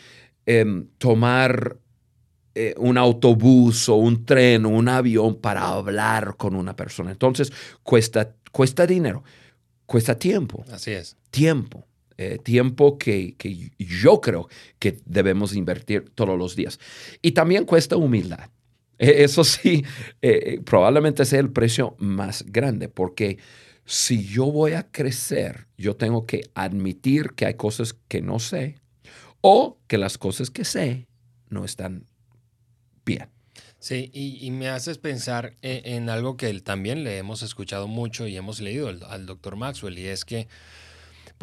em, 0.46 0.88
tomar 0.98 1.78
eh, 2.56 2.76
un 2.78 3.00
autobús 3.00 3.90
o 3.90 3.96
un 3.96 4.26
tren 4.26 4.66
o 4.66 4.70
un 4.70 4.88
avión 4.88 5.42
para 5.42 5.68
hablar 5.68 6.36
con 6.38 6.56
una 6.56 6.76
persona. 6.76 7.12
Entonces, 7.12 7.52
cuesta, 7.82 8.36
cuesta 8.52 8.86
dinero, 8.86 9.24
cuesta 9.88 10.18
tiempo. 10.18 10.64
Así 10.72 10.92
es. 10.92 11.18
Tiempo. 11.32 11.88
Eh, 12.16 12.38
tiempo 12.44 13.00
que, 13.00 13.36
yo 13.80 14.22
creo 14.22 14.48
que 14.78 15.00
debemos 15.06 15.56
invertir 15.56 16.12
todos 16.14 16.38
los 16.38 16.56
días. 16.56 16.80
Y 17.24 17.32
también 17.32 17.66
cuesta 17.66 17.98
humildad. 17.98 18.52
E, 19.00 19.24
eso 19.24 19.44
sí, 19.44 19.84
eh, 20.22 20.62
probablemente 20.64 21.26
sea 21.26 21.40
el 21.40 21.50
precio 21.50 21.96
más 21.98 22.46
grande, 22.48 22.88
porque 22.88 23.40
si 23.86 24.26
yo 24.26 24.46
voy 24.46 24.74
a 24.74 24.84
crecer, 24.92 25.68
yo 25.78 25.96
tengo 25.96 26.26
que 26.26 26.50
admitir 26.56 27.34
que 27.36 27.46
hay 27.46 27.56
cosas 27.56 27.94
que 28.08 28.22
no 28.22 28.40
sé 28.40 28.76
o 29.42 29.78
que 29.88 29.98
las 29.98 30.18
cosas 30.18 30.50
que 30.50 30.64
sé 30.64 31.08
no 31.50 31.66
están 31.66 32.06
bien. 33.06 33.30
Sí, 33.80 34.10
y, 34.14 34.50
me 34.52 34.70
haces 34.70 34.98
pensar 34.98 35.58
en, 35.62 36.10
algo 36.10 36.38
que 36.38 36.58
también 36.62 37.04
le 37.04 37.18
hemos 37.18 37.44
escuchado 37.44 37.90
mucho 37.90 38.26
y 38.28 38.38
hemos 38.38 38.62
leído 38.62 38.88
al 38.88 39.26
doctor 39.26 39.58
Maxwell, 39.58 40.00
y 40.00 40.08
es 40.08 40.24
que 40.24 40.48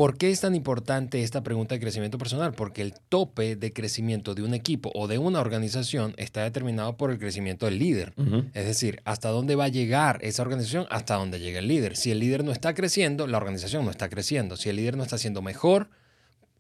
¿Por 0.01 0.17
qué 0.17 0.31
es 0.31 0.41
tan 0.41 0.55
importante 0.55 1.23
esta 1.23 1.43
pregunta 1.43 1.75
de 1.75 1.81
crecimiento 1.83 2.17
personal? 2.17 2.55
Porque 2.55 2.81
el 2.81 2.95
tope 2.95 3.55
de 3.55 3.71
crecimiento 3.75 4.35
de 4.35 4.43
un 4.43 4.55
equipo 4.55 4.91
o 4.95 5.09
de 5.09 5.19
una 5.19 5.43
organización 5.43 6.15
está 6.17 6.43
determinado 6.43 6.97
por 6.97 7.11
el 7.11 7.19
crecimiento 7.19 7.67
del 7.67 7.79
líder. 7.79 8.15
Es 8.55 8.65
decir, 8.65 9.03
hasta 9.05 9.29
dónde 9.29 9.57
va 9.57 9.65
a 9.65 9.69
llegar 9.69 10.19
esa 10.23 10.41
organización, 10.41 10.87
hasta 10.89 11.17
dónde 11.17 11.39
llega 11.39 11.59
el 11.59 11.69
líder. 11.69 11.99
Si 11.99 12.11
el 12.11 12.19
líder 12.19 12.45
no 12.45 12.51
está 12.51 12.73
creciendo, 12.73 13.27
la 13.27 13.37
organización 13.37 13.85
no 13.85 13.91
está 13.91 14.09
creciendo. 14.09 14.57
Si 14.57 14.71
el 14.71 14.77
líder 14.77 14.97
no 14.97 15.03
está 15.03 15.19
siendo 15.19 15.43
mejor, 15.43 15.91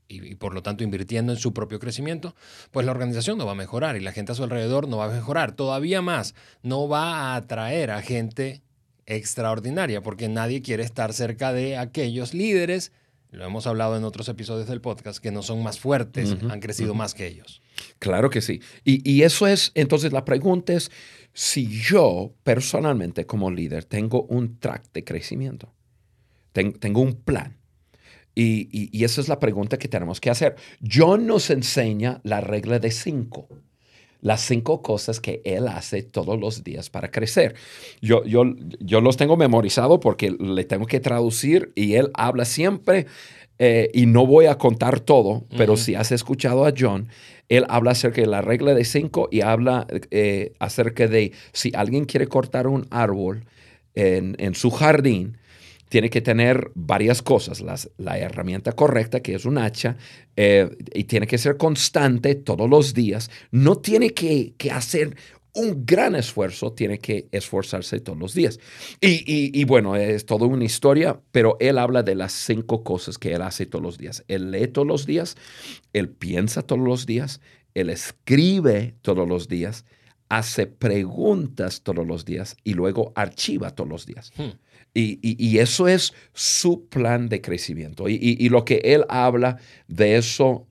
y, 0.06 0.34
por 0.34 0.52
lo 0.52 0.62
tanto 0.62 0.84
invirtiendo 0.84 1.32
en 1.32 1.38
su 1.38 1.54
propio 1.54 1.78
crecimiento, 1.78 2.34
pues 2.72 2.84
la 2.84 2.92
organización 2.92 3.38
no 3.38 3.46
va 3.46 3.52
a 3.52 3.54
mejorar 3.54 3.96
y 3.96 4.00
la 4.00 4.12
gente 4.12 4.32
a 4.32 4.34
su 4.34 4.44
alrededor 4.44 4.86
no 4.86 4.98
va 4.98 5.06
a 5.06 5.14
mejorar. 5.14 5.52
Todavía 5.52 6.02
más, 6.02 6.34
no 6.62 6.88
va 6.88 7.14
a 7.14 7.36
atraer 7.36 7.90
a 7.90 8.02
gente 8.02 8.60
extraordinaria 9.06 10.02
porque 10.02 10.28
nadie 10.28 10.60
quiere 10.60 10.82
estar 10.82 11.14
cerca 11.14 11.54
de 11.54 11.78
aquellos 11.78 12.34
líderes 12.34 12.92
lo 13.30 13.44
hemos 13.44 13.66
hablado 13.66 13.96
en 13.96 14.04
otros 14.04 14.28
episodios 14.28 14.68
del 14.68 14.80
podcast, 14.80 15.18
que 15.18 15.30
no 15.30 15.42
son 15.42 15.62
más 15.62 15.78
fuertes, 15.78 16.36
han 16.48 16.60
crecido 16.60 16.94
más 16.94 17.14
que 17.14 17.26
ellos. 17.26 17.62
Claro 17.98 18.28
que 18.30 18.40
sí. 18.40 18.60
Y, 18.84 19.22
eso 19.22 19.46
es, 19.46 19.70
entonces 19.74 20.12
la 20.12 20.24
pregunta 20.24 20.72
es, 20.72 20.90
si 21.32 21.68
yo 21.68 22.34
personalmente 22.42 23.26
como 23.26 23.50
líder 23.50 23.84
tengo 23.84 24.22
un 24.24 24.58
track 24.58 24.92
de 24.92 25.04
crecimiento, 25.04 25.72
tengo 26.52 27.00
un 27.00 27.14
plan, 27.14 27.56
Y, 28.34 28.68
y, 28.72 29.04
esa 29.04 29.20
es 29.20 29.28
la 29.28 29.38
pregunta 29.38 29.78
que 29.78 29.88
tenemos 29.88 30.20
que 30.20 30.30
hacer. 30.30 30.56
John 30.82 31.26
nos 31.26 31.50
enseña 31.50 32.20
la 32.24 32.40
regla 32.40 32.78
de 32.78 32.90
cinco 32.90 33.48
las 34.20 34.40
cinco 34.42 34.82
cosas 34.82 35.20
que 35.20 35.40
él 35.44 35.68
hace 35.68 36.02
todos 36.02 36.38
los 36.38 36.64
días 36.64 36.90
para 36.90 37.10
crecer. 37.10 37.54
Yo, 38.00 38.24
yo, 38.24 38.44
yo 38.80 39.00
los 39.00 39.16
tengo 39.16 39.36
memorizado 39.36 40.00
porque 40.00 40.30
le 40.38 40.64
tengo 40.64 40.86
que 40.86 41.00
traducir 41.00 41.72
y 41.74 41.94
él 41.94 42.10
habla 42.14 42.44
siempre 42.44 43.06
eh, 43.62 43.90
y 43.92 44.06
no 44.06 44.26
voy 44.26 44.46
a 44.46 44.56
contar 44.56 45.00
todo, 45.00 45.44
pero 45.54 45.76
si 45.76 45.94
has 45.94 46.12
escuchado 46.12 46.64
a 46.64 46.72
John, 46.76 47.08
él 47.50 47.66
habla 47.68 47.90
acerca 47.90 48.22
de 48.22 48.26
la 48.26 48.40
regla 48.40 48.72
de 48.72 48.86
cinco 48.86 49.28
y 49.30 49.42
habla 49.42 49.86
eh, 50.10 50.54
acerca 50.58 51.06
de 51.06 51.32
si 51.52 51.70
alguien 51.74 52.06
quiere 52.06 52.26
cortar 52.26 52.66
un 52.66 52.86
árbol 52.90 53.44
en, 53.94 54.54
su 54.54 54.70
jardín, 54.70 55.36
tiene 55.90 56.08
que 56.08 56.22
tener 56.22 56.70
varias 56.74 57.20
cosas. 57.20 57.62
la 57.98 58.18
herramienta 58.18 58.72
correcta, 58.72 59.20
que 59.20 59.34
es 59.34 59.44
un 59.44 59.58
hacha, 59.58 59.96
eh, 60.36 60.70
y 60.94 61.04
tiene 61.04 61.26
que 61.26 61.36
ser 61.36 61.56
constante 61.56 62.36
todos 62.36 62.70
los 62.70 62.94
días. 62.94 63.28
No 63.50 63.76
tiene 63.76 64.10
que, 64.10 64.54
hacer 64.72 65.16
un 65.52 65.84
gran 65.84 66.14
esfuerzo, 66.14 66.72
tiene 66.72 67.00
que 67.00 67.26
esforzarse 67.32 67.98
todos 67.98 68.18
los 68.18 68.34
días. 68.34 68.60
Y, 69.00 69.64
bueno, 69.64 69.96
es 69.96 70.24
toda 70.26 70.46
una 70.46 70.64
historia, 70.64 71.20
pero 71.32 71.56
él 71.58 71.76
habla 71.76 72.04
de 72.04 72.14
las 72.14 72.32
cinco 72.32 72.84
cosas 72.84 73.18
que 73.18 73.34
él 73.34 73.42
hace 73.42 73.66
todos 73.66 73.82
los 73.82 73.98
días. 73.98 74.24
Él 74.28 74.52
lee 74.52 74.68
todos 74.68 74.86
los 74.86 75.06
días, 75.06 75.36
él 75.92 76.08
piensa 76.08 76.62
todos 76.62 76.82
los 76.82 77.04
días, 77.04 77.40
él 77.74 77.90
escribe 77.90 78.94
todos 79.02 79.28
los 79.28 79.48
días, 79.48 79.84
hace 80.30 80.66
preguntas 80.66 81.82
todos 81.82 82.06
los 82.06 82.24
días 82.24 82.56
y 82.64 82.72
luego 82.74 83.12
archiva 83.14 83.74
todos 83.74 83.90
los 83.90 84.06
días. 84.06 84.32
Hmm. 84.36 84.52
Y, 84.94 85.18
y, 85.22 85.58
eso 85.58 85.86
es 85.86 86.14
su 86.32 86.88
plan 86.88 87.28
de 87.28 87.40
crecimiento. 87.40 88.08
Y, 88.08 88.48
lo 88.48 88.64
que 88.64 88.80
él 88.82 89.04
habla 89.08 89.58
de 89.86 90.16
eso 90.16 90.66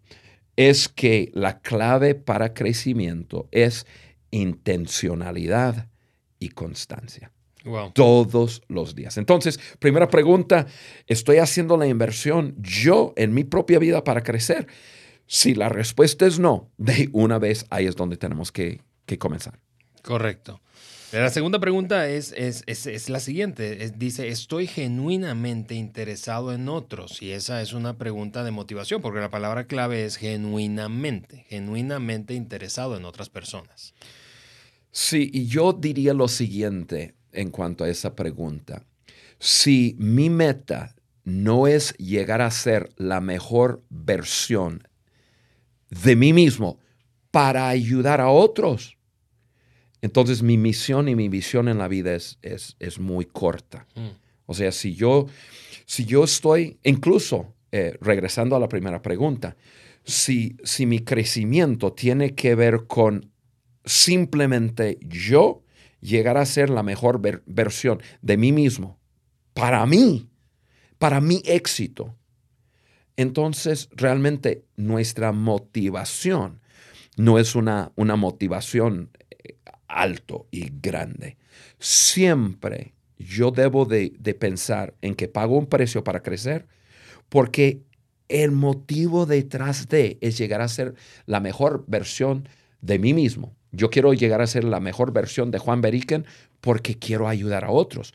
es 0.57 0.89
que 0.89 1.31
la 1.33 1.61
clave 1.61 2.15
para 2.15 2.53
crecimiento 2.53 3.47
es 3.51 3.85
intencionalidad 4.31 5.87
y 6.37 6.49
constancia. 6.49 7.31
Todos 7.93 8.61
los 8.67 8.93
días. 8.95 9.17
Entonces, 9.17 9.57
primera 9.79 10.09
pregunta, 10.09 10.67
¿estoy 11.07 11.37
haciendo 11.37 11.77
la 11.77 11.87
inversión 11.87 12.55
yo 12.57 13.13
en 13.15 13.33
mi 13.33 13.45
propia 13.45 13.79
vida 13.79 14.03
para 14.03 14.23
crecer? 14.23 14.67
Si 15.27 15.53
la 15.55 15.69
respuesta 15.69 16.25
es 16.25 16.39
no, 16.39 16.71
de 16.77 17.09
una 17.13 17.39
vez 17.39 17.65
ahí 17.69 17.85
es 17.85 17.95
donde 17.95 18.17
tenemos 18.17 18.51
que, 18.51 18.81
comenzar. 19.17 19.59
Correcto. 20.01 20.61
La 21.11 21.31
segunda 21.31 21.59
pregunta 21.59 22.07
es, 22.07 22.33
es, 22.37 23.09
la 23.09 23.19
siguiente. 23.19 23.91
dice, 23.97 24.27
¿estoy 24.27 24.67
genuinamente 24.67 25.73
interesado 25.73 26.53
en 26.53 26.69
otros? 26.69 27.23
Y 27.23 27.31
esa 27.31 27.63
es 27.63 27.73
una 27.73 27.97
pregunta 27.97 28.43
de 28.43 28.51
motivación, 28.51 29.01
porque 29.01 29.19
la 29.19 29.31
palabra 29.31 29.65
clave 29.65 30.05
es 30.05 30.17
genuinamente, 30.17 31.45
genuinamente 31.49 32.35
interesado 32.35 32.95
en 32.95 33.05
otras 33.05 33.29
personas. 33.29 33.95
Sí, 34.91 35.31
y 35.33 35.47
yo 35.47 35.73
diría 35.73 36.13
lo 36.13 36.27
siguiente 36.27 37.15
en 37.31 37.49
cuanto 37.49 37.85
a 37.85 37.89
esa 37.89 38.15
pregunta. 38.15 38.85
Si 39.39 39.95
mi 39.97 40.29
meta 40.29 40.95
no 41.23 41.65
es 41.65 41.93
llegar 41.97 42.41
a 42.41 42.51
ser 42.51 42.89
la 42.97 43.19
mejor 43.19 43.83
versión 43.89 44.87
de 45.89 46.15
mí 46.15 46.33
mismo 46.33 46.79
para 47.31 47.67
ayudar 47.67 48.21
a 48.21 48.29
otros, 48.29 48.98
entonces 50.01 50.41
mi 50.41 50.57
misión 50.57 51.09
y 51.09 51.15
mi 51.15 51.29
visión 51.29 51.67
en 51.67 51.77
la 51.77 51.87
vida 51.87 52.13
es, 52.13 52.37
es, 52.41 52.99
muy 52.99 53.25
corta. 53.25 53.85
Mm. 53.95 54.07
O 54.45 54.53
sea, 54.53 54.71
si 54.71 54.95
yo, 54.95 55.27
si 55.85 56.05
yo 56.05 56.23
estoy, 56.23 56.77
incluso 56.83 57.53
eh, 57.71 57.97
regresando 58.01 58.55
a 58.55 58.59
la 58.59 58.69
primera 58.69 59.01
pregunta, 59.01 59.55
si, 60.03 60.55
si 60.63 60.85
mi 60.85 60.99
crecimiento 60.99 61.93
tiene 61.93 62.33
que 62.33 62.55
ver 62.55 62.87
con 62.87 63.31
simplemente 63.85 64.97
yo 65.01 65.63
llegar 66.01 66.37
a 66.37 66.45
ser 66.45 66.69
la 66.69 66.83
mejor 66.83 67.21
versión 67.45 68.01
de 68.21 68.37
mí 68.37 68.51
mismo, 68.51 68.99
para 69.53 69.85
mí, 69.85 70.29
para 70.97 71.19
mi 71.19 71.41
éxito, 71.45 72.15
entonces 73.17 73.89
realmente 73.91 74.65
nuestra 74.77 75.33
motivación 75.33 76.61
no 77.17 77.37
es 77.37 77.53
una, 77.55 77.91
una 77.95 78.15
motivación 78.15 79.09
alto 79.89 80.47
y 80.51 80.71
grande. 80.81 81.37
Siempre 81.79 82.93
yo 83.17 83.51
debo 83.51 83.85
de, 83.85 84.13
de 84.17 84.33
pensar 84.33 84.93
en 85.01 85.15
que 85.15 85.27
pago 85.27 85.57
un 85.57 85.65
precio 85.65 86.03
para 86.03 86.23
crecer 86.23 86.67
porque 87.27 87.81
el 88.29 88.51
motivo 88.51 89.25
detrás 89.25 89.89
de 89.89 90.17
es 90.21 90.37
llegar 90.37 90.61
a 90.61 90.67
ser 90.67 90.93
la 91.25 91.39
mejor 91.39 91.83
versión 91.87 92.47
de 92.81 92.99
mí 92.99 93.13
mismo. 93.13 93.55
Yo 93.71 93.89
quiero 93.89 94.13
llegar 94.13 94.41
a 94.41 94.47
ser 94.47 94.63
la 94.63 94.79
mejor 94.79 95.11
versión 95.11 95.51
de 95.51 95.59
Juan 95.59 95.81
Beriken 95.81 96.25
porque 96.61 96.97
quiero 96.97 97.27
ayudar 97.27 97.65
a 97.65 97.71
otros. 97.71 98.13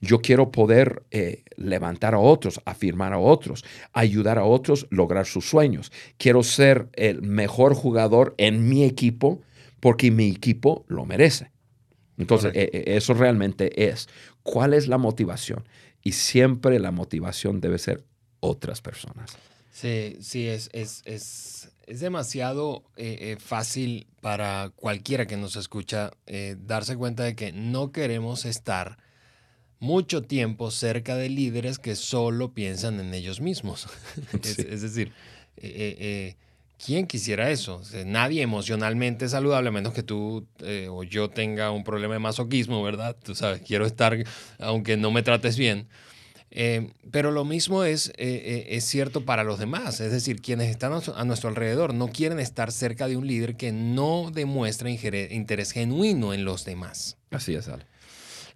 Yo 0.00 0.20
quiero 0.20 0.50
poder 0.50 1.04
eh, 1.10 1.42
levantar 1.56 2.14
a 2.14 2.18
otros, 2.18 2.60
afirmar 2.64 3.12
a 3.12 3.18
otros, 3.18 3.64
ayudar 3.92 4.38
a 4.38 4.44
otros 4.44 4.86
lograr 4.90 5.26
sus 5.26 5.48
sueños. 5.48 5.90
Quiero 6.18 6.42
ser 6.42 6.88
el 6.92 7.22
mejor 7.22 7.74
jugador 7.74 8.34
en 8.36 8.68
mi 8.68 8.84
equipo 8.84 9.40
porque 9.80 10.10
mi 10.10 10.30
equipo 10.30 10.84
lo 10.88 11.04
merece. 11.04 11.52
Entonces, 12.18 12.52
e, 12.54 12.70
e, 12.72 12.96
eso 12.96 13.14
realmente 13.14 13.88
es. 13.90 14.08
¿Cuál 14.42 14.74
es 14.74 14.88
la 14.88 14.98
motivación? 14.98 15.68
Y 16.02 16.12
siempre 16.12 16.78
la 16.78 16.90
motivación 16.90 17.60
debe 17.60 17.78
ser 17.78 18.04
otras 18.40 18.80
personas. 18.80 19.36
Sí, 19.70 20.16
sí, 20.20 20.48
es, 20.48 20.70
es, 20.72 21.02
es, 21.04 21.70
es 21.86 22.00
demasiado 22.00 22.84
eh, 22.96 23.18
eh, 23.20 23.36
fácil 23.38 24.06
para 24.20 24.72
cualquiera 24.74 25.26
que 25.26 25.36
nos 25.36 25.56
escucha 25.56 26.12
eh, 26.26 26.56
darse 26.58 26.96
cuenta 26.96 27.24
de 27.24 27.36
que 27.36 27.52
no 27.52 27.92
queremos 27.92 28.44
estar 28.44 28.96
mucho 29.78 30.22
tiempo 30.22 30.70
cerca 30.70 31.16
de 31.16 31.28
líderes 31.28 31.78
que 31.78 31.94
solo 31.94 32.54
piensan 32.54 33.00
en 33.00 33.12
ellos 33.12 33.40
mismos. 33.40 33.86
es, 34.42 34.80
decir, 34.80 35.12
¿quién 36.84 37.06
quisiera 37.06 37.50
eso? 37.50 37.82
nadie 38.04 38.42
emocionalmente 38.42 39.28
saludable, 39.28 39.68
a 39.68 39.72
menos 39.72 39.92
que 39.92 40.02
tú 40.02 40.46
o 40.90 41.02
yo 41.04 41.30
tenga 41.30 41.70
un 41.70 41.84
problema 41.84 42.14
de 42.14 42.20
masoquismo, 42.20 42.82
¿verdad? 42.82 43.16
Tú 43.22 43.34
sabes, 43.34 43.62
quiero 43.62 43.86
estar, 43.86 44.16
aunque 44.58 44.96
no 44.96 45.10
me 45.10 45.22
trates 45.22 45.56
bien. 45.56 45.88
Eh, 46.58 46.90
pero 47.10 47.32
lo 47.32 47.44
mismo 47.44 47.84
es, 47.84 48.08
eh, 48.08 48.14
eh, 48.18 48.66
es 48.70 48.84
cierto 48.84 49.26
para 49.26 49.44
los 49.44 49.58
demás, 49.58 50.00
es 50.00 50.10
decir, 50.10 50.40
quienes 50.40 50.70
están 50.70 50.92
a 50.92 51.24
nuestro 51.24 51.50
alrededor 51.50 51.92
no 51.92 52.08
quieren 52.08 52.40
estar 52.40 52.72
cerca 52.72 53.08
de 53.08 53.18
un 53.18 53.26
líder 53.26 53.56
que 53.56 53.72
no 53.72 54.30
demuestra 54.32 54.88
interés 54.88 55.72
genuino 55.72 56.32
en 56.32 56.46
los 56.46 56.64
demás. 56.64 57.18
Así 57.30 57.54
es, 57.54 57.68
Ale. 57.68 57.84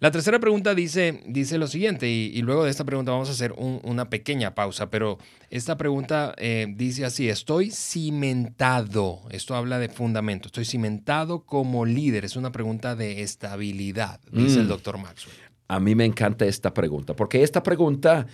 La 0.00 0.10
tercera 0.10 0.40
pregunta 0.40 0.74
dice, 0.74 1.22
dice 1.26 1.58
lo 1.58 1.66
siguiente, 1.66 2.08
y, 2.08 2.40
luego 2.42 2.64
de 2.64 2.70
esta 2.70 2.84
pregunta 2.84 3.12
vamos 3.12 3.28
a 3.28 3.32
hacer 3.32 3.52
una 3.52 4.08
pequeña 4.08 4.54
pausa, 4.54 4.90
pero 4.90 5.18
esta 5.50 5.76
pregunta 5.76 6.34
dice 6.74 7.04
así, 7.04 7.28
estoy 7.28 7.70
cimentado, 7.70 9.20
esto 9.30 9.54
habla 9.54 9.78
de 9.78 9.90
fundamento, 9.90 10.48
estoy 10.48 10.64
cimentado 10.64 11.44
como 11.44 11.84
líder, 11.84 12.24
es 12.24 12.36
una 12.36 12.50
pregunta 12.50 12.96
de 12.96 13.20
estabilidad, 13.22 14.20
dice 14.32 14.60
el 14.60 14.66
mm. 14.66 14.68
doctor 14.68 14.96
Maxwell 14.98 15.36
a 15.70 15.78
mí 15.78 15.94
me 15.94 16.04
encanta 16.04 16.46
esta 16.46 16.74
pregunta, 16.74 17.14
porque 17.14 17.44
esta 17.44 17.62
pregunta 17.62 18.26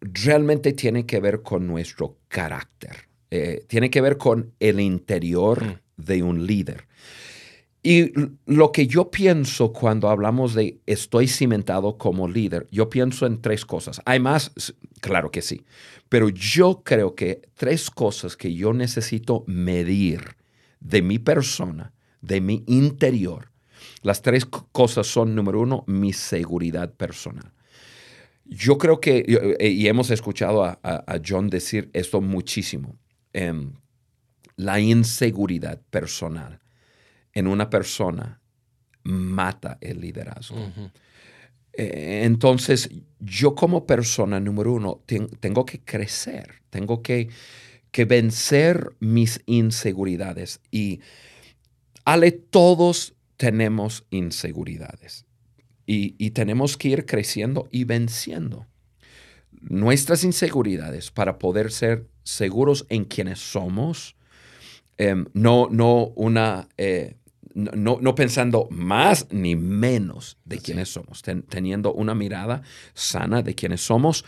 realmente 0.00 0.72
tiene 0.72 1.06
que 1.06 1.20
ver 1.20 1.42
con 1.42 1.68
nuestro 1.68 2.16
carácter, 2.26 3.08
eh, 3.30 3.64
tiene 3.68 3.88
que 3.88 4.00
ver 4.00 4.18
con 4.18 4.52
el 4.58 4.80
interior 4.80 5.64
mm. 5.64 5.78
de 5.96 6.22
un 6.24 6.44
líder. 6.44 6.88
Y 7.82 8.12
lo 8.46 8.72
que 8.72 8.86
yo 8.86 9.10
pienso 9.10 9.72
cuando 9.72 10.08
hablamos 10.08 10.54
de 10.54 10.80
estoy 10.86 11.28
cimentado 11.28 11.96
como 11.96 12.28
líder, 12.28 12.66
yo 12.72 12.90
pienso 12.90 13.24
en 13.24 13.40
tres 13.40 13.64
cosas. 13.64 14.00
Hay 14.04 14.18
más, 14.18 14.52
claro 15.00 15.30
que 15.30 15.42
sí, 15.42 15.64
pero 16.08 16.28
yo 16.28 16.82
creo 16.84 17.14
que 17.14 17.42
tres 17.54 17.90
cosas 17.90 18.36
que 18.36 18.52
yo 18.52 18.72
necesito 18.72 19.44
medir 19.46 20.36
de 20.80 21.02
mi 21.02 21.18
persona, 21.18 21.92
de 22.20 22.40
mi 22.40 22.64
interior, 22.66 23.52
las 24.02 24.22
tres 24.22 24.44
cosas 24.44 25.06
son, 25.06 25.36
número 25.36 25.60
uno, 25.60 25.84
mi 25.86 26.12
seguridad 26.12 26.92
personal. 26.94 27.52
Yo 28.44 28.76
creo 28.78 29.00
que, 29.00 29.24
eh, 29.60 29.68
y 29.68 29.86
hemos 29.86 30.10
escuchado 30.10 30.64
a, 30.64 31.20
John 31.26 31.48
decir 31.48 31.90
esto 31.92 32.20
muchísimo, 32.20 32.96
em, 33.32 33.74
la 34.56 34.80
inseguridad 34.80 35.80
personal 35.90 36.60
en 37.32 37.46
una 37.46 37.70
persona 37.70 38.40
mata 39.04 39.78
el 39.80 40.00
liderazgo. 40.00 40.58
Eh, 41.72 42.22
entonces, 42.24 42.90
yo 43.20 43.54
como 43.54 43.86
persona, 43.86 44.40
número 44.40 44.72
uno, 44.72 45.02
tengo 45.06 45.64
que 45.64 45.80
crecer, 45.80 46.62
tengo 46.70 47.02
que, 47.02 47.28
que 47.90 48.04
vencer 48.04 48.96
mis 49.00 49.40
inseguridades. 49.46 50.60
Y 50.70 51.00
Ale, 52.04 52.32
todos 52.32 53.14
tenemos 53.36 54.04
inseguridades 54.10 55.26
y, 55.88 56.30
tenemos 56.30 56.76
que 56.76 56.88
ir 56.88 57.06
creciendo 57.06 57.68
y 57.70 57.84
venciendo. 57.84 58.66
nuestras 59.60 60.22
inseguridades 60.22 61.10
para 61.10 61.38
poder 61.38 61.72
ser 61.72 62.06
seguros 62.22 62.86
en 62.90 63.04
quienes 63.06 63.40
somos, 63.40 64.14
em, 64.98 65.26
no, 65.32 65.68
no, 65.70 66.12
una, 66.16 66.68
eh, 66.76 67.16
no, 67.54 67.98
no, 68.00 68.14
pensando 68.14 68.68
más 68.70 69.26
ni 69.30 69.56
menos 69.56 70.38
de 70.44 70.58
quienes 70.58 70.90
somos, 70.90 71.22
teniendo 71.48 71.92
una 71.92 72.14
mirada 72.14 72.62
sana 72.94 73.42
de 73.42 73.54
quienes 73.54 73.80
somos. 73.80 74.24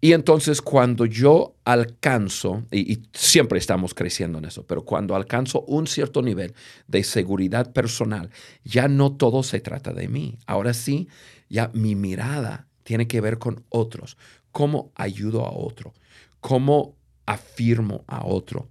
Y 0.00 0.12
entonces 0.12 0.60
cuando 0.60 1.06
yo 1.06 1.56
alcanzo, 1.64 2.64
y, 2.70 3.04
siempre 3.14 3.58
estamos 3.58 3.94
creciendo 3.94 4.36
en 4.36 4.44
eso, 4.44 4.66
pero 4.66 4.84
cuando 4.84 5.16
alcanzo 5.16 5.62
un 5.62 5.86
cierto 5.86 6.20
nivel 6.20 6.52
de 6.88 7.02
seguridad 7.04 7.72
personal, 7.72 8.28
ya 8.64 8.86
no 8.86 9.12
todo 9.12 9.42
se 9.42 9.60
trata 9.60 9.94
de 9.94 10.08
mí. 10.08 10.38
Ahora 10.46 10.74
sí, 10.74 11.08
ya 11.48 11.70
mi 11.72 11.94
mirada 11.94 12.66
tiene 12.82 13.08
que 13.08 13.22
ver 13.22 13.38
con 13.38 13.64
otros, 13.70 14.18
cómo 14.52 14.92
ayudo 14.94 15.46
a 15.46 15.52
otro, 15.52 15.94
cómo 16.40 16.96
afirmo 17.24 18.04
a 18.06 18.26
otro. 18.26 18.68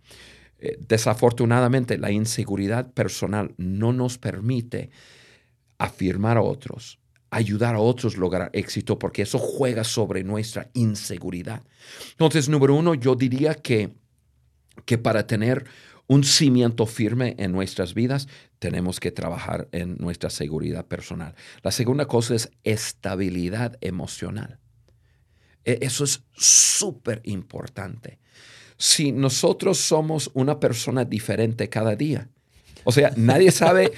Eh, 0.64 0.78
desafortunadamente, 0.80 1.98
la 1.98 2.10
inseguridad 2.10 2.94
personal 2.94 3.54
no 3.58 3.92
nos 3.92 4.18
permite 4.18 4.92
afirmar 5.78 6.38
a 6.38 6.42
otros, 6.42 7.00
ayudar 7.32 7.76
a 7.76 7.80
otros 7.80 8.16
a 8.16 8.20
lograr 8.20 8.50
éxito, 8.54 8.98
porque 8.98 9.24
eso 9.24 9.40
juega 9.40 9.84
sobre 9.84 10.24
nuestra 10.24 10.70
inseguridad. 10.74 11.64
Entonces, 12.12 12.48
número 12.48 12.76
uno, 12.76 12.96
yo 12.96 13.14
diría 13.16 13.56
que, 13.56 13.94
que 14.86 14.98
para 14.98 15.28
tener 15.28 15.66
un 16.08 16.24
cimiento 16.24 16.86
firme 16.86 17.36
en 17.40 17.52
nuestras 17.52 17.94
vidas, 17.94 18.30
tenemos 18.60 19.02
que 19.02 19.12
trabajar 19.12 19.68
en 19.74 19.98
nuestra 19.98 20.30
seguridad 20.30 20.86
personal. 20.86 21.36
La 21.62 21.72
segunda 21.72 22.06
cosa 22.06 22.36
es 22.36 22.50
estabilidad 22.64 23.78
emocional. 23.82 24.60
E, 25.66 25.80
eso 25.82 26.06
es 26.06 26.24
súper 26.32 27.20
importante. 27.26 28.20
Si 28.78 29.12
nosotros 29.12 29.78
somos 29.78 30.32
una 30.34 30.60
persona 30.60 31.06
diferente 31.06 31.70
cada 31.70 31.96
día, 31.96 32.30
o 32.84 32.92
sea, 32.92 33.14
nadie 33.16 33.52
sabe 33.52 33.92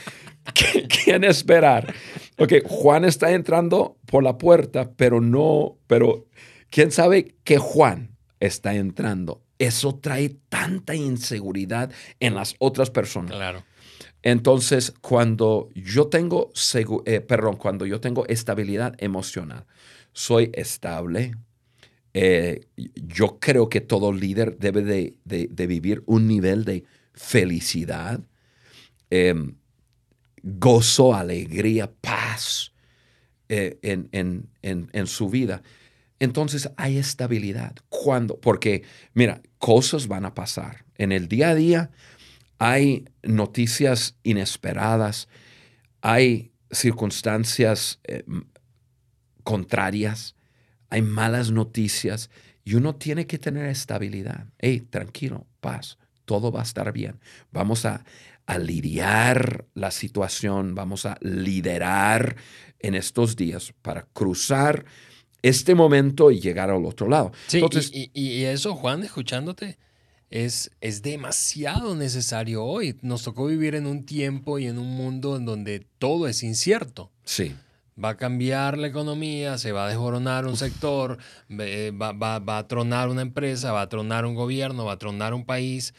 quién 1.03 1.23
esperar. 1.23 1.93
Ok, 2.37 2.53
Juan 2.65 3.05
está 3.05 3.31
entrando 3.31 3.97
por 4.05 4.23
la 4.23 4.37
puerta, 4.37 4.91
pero 4.95 5.21
no, 5.21 5.77
pero 5.87 6.27
¿quién 6.69 6.91
sabe 6.91 7.35
que 7.43 7.57
Juan 7.57 8.15
está 8.39 8.75
entrando? 8.75 9.41
Eso 9.57 9.95
trae 9.95 10.35
tanta 10.49 10.95
inseguridad 10.95 11.91
en 12.19 12.35
las 12.35 12.55
otras 12.59 12.89
personas. 12.89 13.31
Claro. 13.31 13.63
Entonces, 14.21 14.91
cuando 15.01 15.69
yo 15.75 16.07
tengo, 16.07 16.51
eh, 17.05 17.21
perdón, 17.21 17.57
cuando 17.57 17.85
yo 17.85 18.01
tengo 18.01 18.25
estabilidad 18.27 18.95
emocional, 18.97 19.65
soy 20.13 20.49
estable, 20.53 21.35
yo 22.95 23.39
creo 23.39 23.67
que 23.67 23.81
todo 23.81 24.13
líder 24.13 24.57
debe 24.57 24.83
de, 25.25 25.67
vivir 25.67 26.01
un 26.05 26.27
nivel 26.27 26.63
de 26.63 26.85
felicidad, 27.13 28.21
em, 29.09 29.55
gozo, 30.41 31.13
alegría, 31.13 31.91
paz 31.91 32.71
eh, 33.49 33.79
en, 33.81 35.07
su 35.07 35.29
vida. 35.29 35.61
Entonces 36.19 36.69
hay 36.77 36.97
estabilidad. 36.97 37.75
¿Cuándo? 37.89 38.39
Porque, 38.39 38.83
mira, 39.13 39.41
cosas 39.57 40.07
van 40.07 40.25
a 40.25 40.33
pasar. 40.33 40.85
En 40.97 41.11
el 41.11 41.27
día 41.27 41.49
a 41.49 41.55
día 41.55 41.91
hay 42.59 43.05
noticias 43.23 44.15
inesperadas, 44.23 45.27
hay 46.01 46.53
circunstancias 46.71 47.99
eh, 48.05 48.23
contrarias 49.43 50.34
hay 50.89 51.01
malas 51.01 51.51
noticias 51.51 52.29
y 52.63 52.75
uno 52.75 52.95
tiene 52.95 53.27
que 53.27 53.37
tener 53.37 53.67
estabilidad. 53.67 54.47
Hey, 54.57 54.81
tranquilo, 54.89 55.45
paz, 55.61 55.97
todo 56.25 56.51
va 56.51 56.61
a 56.61 56.63
estar 56.63 56.91
bien. 56.91 57.19
Vamos 57.51 57.85
a, 57.85 58.03
lidiar 58.59 59.65
la 59.73 59.89
situación, 59.89 60.75
vamos 60.75 61.07
a 61.07 61.17
liderar 61.21 62.35
en 62.77 62.93
estos 62.93 63.35
días 63.35 63.73
para 63.81 64.03
cruzar 64.13 64.85
este 65.41 65.73
momento 65.73 66.29
y 66.29 66.39
llegar 66.39 66.69
al 66.69 66.85
otro 66.85 67.09
lado. 67.09 67.31
Sí, 67.47 67.63
y, 67.91 68.11
y, 68.13 68.43
eso, 68.43 68.75
Juan, 68.75 69.01
escuchándote, 69.01 69.79
es, 70.29 70.69
es 70.79 71.01
demasiado 71.01 71.95
necesario 71.95 72.63
hoy. 72.63 72.95
Nos 73.01 73.23
tocó 73.23 73.47
vivir 73.47 73.73
en 73.73 73.87
un 73.87 74.05
tiempo 74.05 74.59
y 74.59 74.67
en 74.67 74.77
un 74.77 74.95
mundo 74.95 75.37
en 75.37 75.45
donde 75.45 75.87
todo 75.97 76.27
es 76.27 76.43
incierto. 76.43 77.11
Sí 77.23 77.55
va 78.03 78.09
a 78.09 78.17
cambiar 78.17 78.77
la 78.77 78.87
economía, 78.87 79.57
se 79.57 79.71
va 79.71 79.85
a 79.85 79.89
desboronar 79.89 80.45
un 80.45 80.57
sector, 80.57 81.17
va, 81.49 82.57
a 82.57 82.67
tronar 82.67 83.09
una 83.09 83.21
empresa, 83.21 83.71
va 83.71 83.81
a 83.81 83.89
tronar 83.89 84.25
un 84.25 84.35
gobierno, 84.35 84.85
va 84.85 84.93
a 84.93 84.97
tronar 84.97 85.33
un 85.33 85.45
país. 85.45 85.93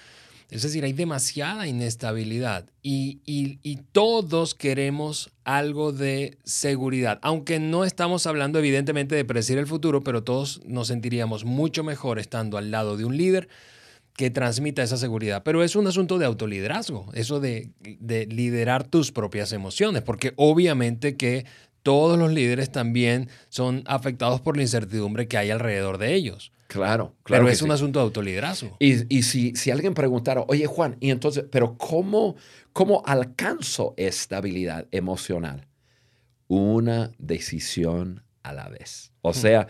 Es 0.48 0.62
decir, 0.62 0.84
hay 0.84 0.92
demasiada 0.92 1.66
inestabilidad 1.66 2.70
y, 2.80 3.20
y, 3.24 3.76
todos 3.90 4.54
queremos 4.54 5.32
algo 5.42 5.90
de 5.90 6.38
seguridad, 6.44 7.18
aunque 7.22 7.58
no 7.58 7.84
estamos 7.84 8.28
hablando 8.28 8.60
evidentemente 8.60 9.16
de 9.16 9.24
predecir 9.24 9.58
el 9.58 9.66
futuro, 9.66 10.04
pero 10.04 10.22
todos 10.22 10.60
nos 10.64 10.86
sentiríamos 10.86 11.44
mucho 11.44 11.82
mejor 11.82 12.20
estando 12.20 12.58
al 12.58 12.70
lado 12.70 12.96
de 12.96 13.04
un 13.04 13.16
líder 13.16 13.48
que 14.16 14.30
transmita 14.30 14.84
esa 14.84 14.96
seguridad. 14.96 15.42
Pero 15.44 15.64
es 15.64 15.74
un 15.74 15.88
asunto 15.88 16.16
de 16.18 16.26
autoliderazgo, 16.26 17.10
eso 17.12 17.40
de, 17.40 17.70
de 17.80 18.26
liderar 18.26 18.84
tus 18.84 19.10
propias 19.10 19.52
emociones, 19.52 20.02
porque 20.02 20.32
obviamente 20.36 21.16
que 21.16 21.44
todos 21.86 22.18
los 22.18 22.32
líderes 22.32 22.72
también 22.72 23.28
son 23.48 23.84
afectados 23.86 24.40
por 24.40 24.56
la 24.56 24.62
incertidumbre 24.62 25.28
que 25.28 25.38
hay 25.38 25.52
alrededor 25.52 25.98
de 25.98 26.14
ellos. 26.14 26.50
Claro, 26.66 27.14
claro. 27.22 27.44
Pero 27.44 27.48
es 27.48 27.62
un 27.62 27.70
asunto 27.70 28.00
de 28.00 28.06
autoliderazgo. 28.06 28.76
Y, 28.80 29.22
si, 29.22 29.54
si, 29.54 29.70
alguien 29.70 29.94
preguntara, 29.94 30.44
oye 30.48 30.66
Juan, 30.66 30.96
y 30.98 31.12
entonces, 31.12 31.44
pero 31.48 31.78
¿cómo, 31.78 32.34
¿cómo 32.72 33.04
alcanzo 33.06 33.94
estabilidad 33.98 34.88
emocional? 34.90 35.68
Una 36.48 37.12
decisión 37.18 38.24
a 38.42 38.52
la 38.52 38.68
vez. 38.68 39.12
O 39.20 39.30
hmm. 39.30 39.34
sea, 39.34 39.68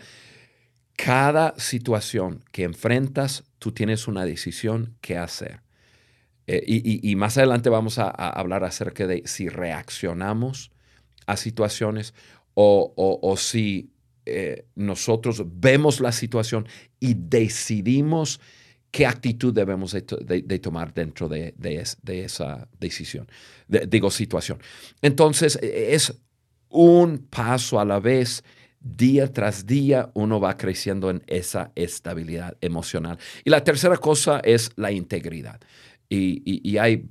cada 0.95 1.53
situación 1.59 2.43
que 2.51 2.63
enfrentas, 2.63 3.43
tú 3.59 3.73
tienes 3.73 4.07
una 4.07 4.25
decisión 4.25 4.97
que 5.01 5.19
hacer. 5.19 5.61
Eh, 6.47 6.63
y, 6.65 7.15
más 7.15 7.37
adelante 7.37 7.69
vamos 7.69 7.99
a 7.99 8.09
hablar 8.09 8.63
acerca 8.63 9.05
de 9.05 9.21
si 9.27 9.49
reaccionamos 9.49 10.71
a 11.27 11.37
situaciones 11.37 12.13
o, 12.55 13.35
si 13.37 13.91
eh, 14.25 14.65
nosotros 14.73 15.43
vemos 15.45 15.99
la 15.99 16.11
situación 16.11 16.67
y 16.99 17.13
decidimos 17.13 18.39
qué 18.89 19.05
actitud 19.05 19.53
debemos 19.53 19.91
de, 19.91 20.59
tomar 20.59 20.91
dentro 20.91 21.29
de, 21.29 21.53
esa 22.07 22.67
decisión, 22.79 23.27
digo 23.67 24.09
situación. 24.09 24.59
Entonces, 25.03 25.59
e, 25.61 25.93
es 25.93 26.17
un 26.69 27.27
paso 27.29 27.79
a 27.79 27.85
la 27.85 27.99
vez, 27.99 28.43
día 28.79 29.31
tras 29.31 29.67
día, 29.67 30.09
uno 30.15 30.39
va 30.39 30.57
creciendo 30.57 31.11
en 31.11 31.21
esa 31.27 31.71
estabilidad 31.75 32.57
emocional. 32.61 33.19
Y 33.43 33.51
la 33.51 33.63
tercera 33.63 33.97
cosa 33.97 34.39
es 34.39 34.71
la 34.77 34.91
integridad. 34.91 35.59
y 36.09 36.77
hay 36.77 37.09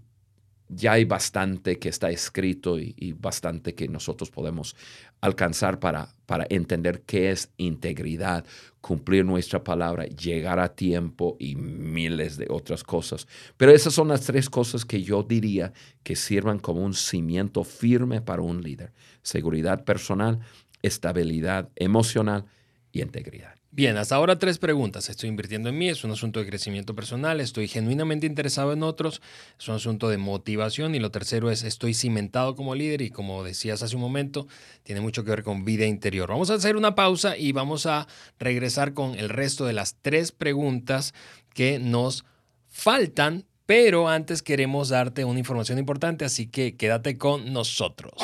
ya 0.69 0.93
hay 0.93 1.05
bastante 1.05 1.79
que 1.79 1.89
está 1.89 2.11
escrito 2.11 2.79
y, 2.79 3.13
bastante 3.19 3.75
que 3.75 3.89
nosotros 3.89 4.31
podemos 4.31 4.75
alcanzar 5.21 5.79
para, 5.79 6.15
para 6.27 6.47
entender 6.51 7.03
qué 7.03 7.31
es 7.31 7.51
integridad, 7.57 8.45
cumplir 8.81 9.25
nuestra 9.25 9.63
palabra, 9.63 10.07
llegar 10.07 10.59
a 10.59 10.75
tiempo 10.75 11.37
y 11.39 11.57
miles 11.57 12.37
de 12.37 12.47
otras 12.51 12.85
cosas. 12.85 13.27
Pero 13.57 13.73
esas 13.73 13.95
son 13.95 14.09
las 14.09 14.23
tres 14.23 14.51
cosas 14.51 14.85
que 14.85 15.03
yo 15.03 15.23
diría 15.23 15.73
que 16.03 16.17
sirvan 16.17 16.59
como 16.59 16.85
un 16.85 16.95
cimiento 16.95 17.65
firme 17.65 18.21
para 18.21 18.43
un 18.43 18.63
líder. 18.63 18.93
Seguridad 19.23 19.85
personal, 19.85 20.41
estabilidad 20.83 21.71
emocional 21.77 22.45
y 22.93 23.03
integridad. 23.03 23.56
Bien, 23.77 23.99
hasta 23.99 24.15
ahora 24.15 24.39
tres 24.39 24.57
preguntas. 24.57 25.11
Estoy 25.11 25.29
invirtiendo 25.29 25.69
en 25.69 25.77
mí, 25.77 25.91
es 25.91 26.03
un 26.03 26.11
asunto 26.11 26.41
de 26.41 26.47
crecimiento 26.47 26.95
personal, 26.95 27.43
estoy 27.43 27.69
genuinamente 27.69 28.27
interesado 28.27 28.73
en 28.73 28.83
otros, 28.83 29.21
es 29.59 29.69
un 29.69 29.75
asunto 29.75 30.09
de 30.09 30.17
motivación 30.17 30.95
y 30.95 30.99
lo 30.99 31.11
tercero 31.11 31.51
es 31.51 31.63
estoy 31.63 31.93
cimentado 31.93 32.57
como 32.57 32.75
líder 32.75 33.03
y 33.03 33.11
como 33.11 33.45
decías 33.45 33.83
hace 33.83 33.95
un 33.95 34.01
momento, 34.01 34.49
tiene 34.83 35.03
mucho 35.03 35.25
que 35.25 35.31
ver 35.31 35.43
con 35.43 35.67
vida 35.67 35.85
interior. 35.85 36.31
Vamos 36.31 36.49
a 36.49 36.55
hacer 36.55 36.75
una 36.75 36.95
pausa 36.95 37.37
y 37.37 37.53
vamos 37.53 37.85
a 37.85 38.09
regresar 38.39 38.95
con 38.95 39.15
el 39.15 39.29
resto 39.29 39.67
de 39.67 39.75
las 39.75 39.97
tres 40.01 40.33
preguntas 40.33 41.13
que 41.53 41.79
nos 41.79 42.25
faltan, 42.71 43.45
pero 43.67 44.09
antes 44.09 44.43
queremos 44.43 44.89
darte 44.89 45.27
una 45.27 45.39
información 45.39 45.79
importante, 45.79 46.25
así 46.25 46.47
que 46.47 46.79
quédate 46.79 47.19
con 47.19 47.53
nosotros. 47.53 48.15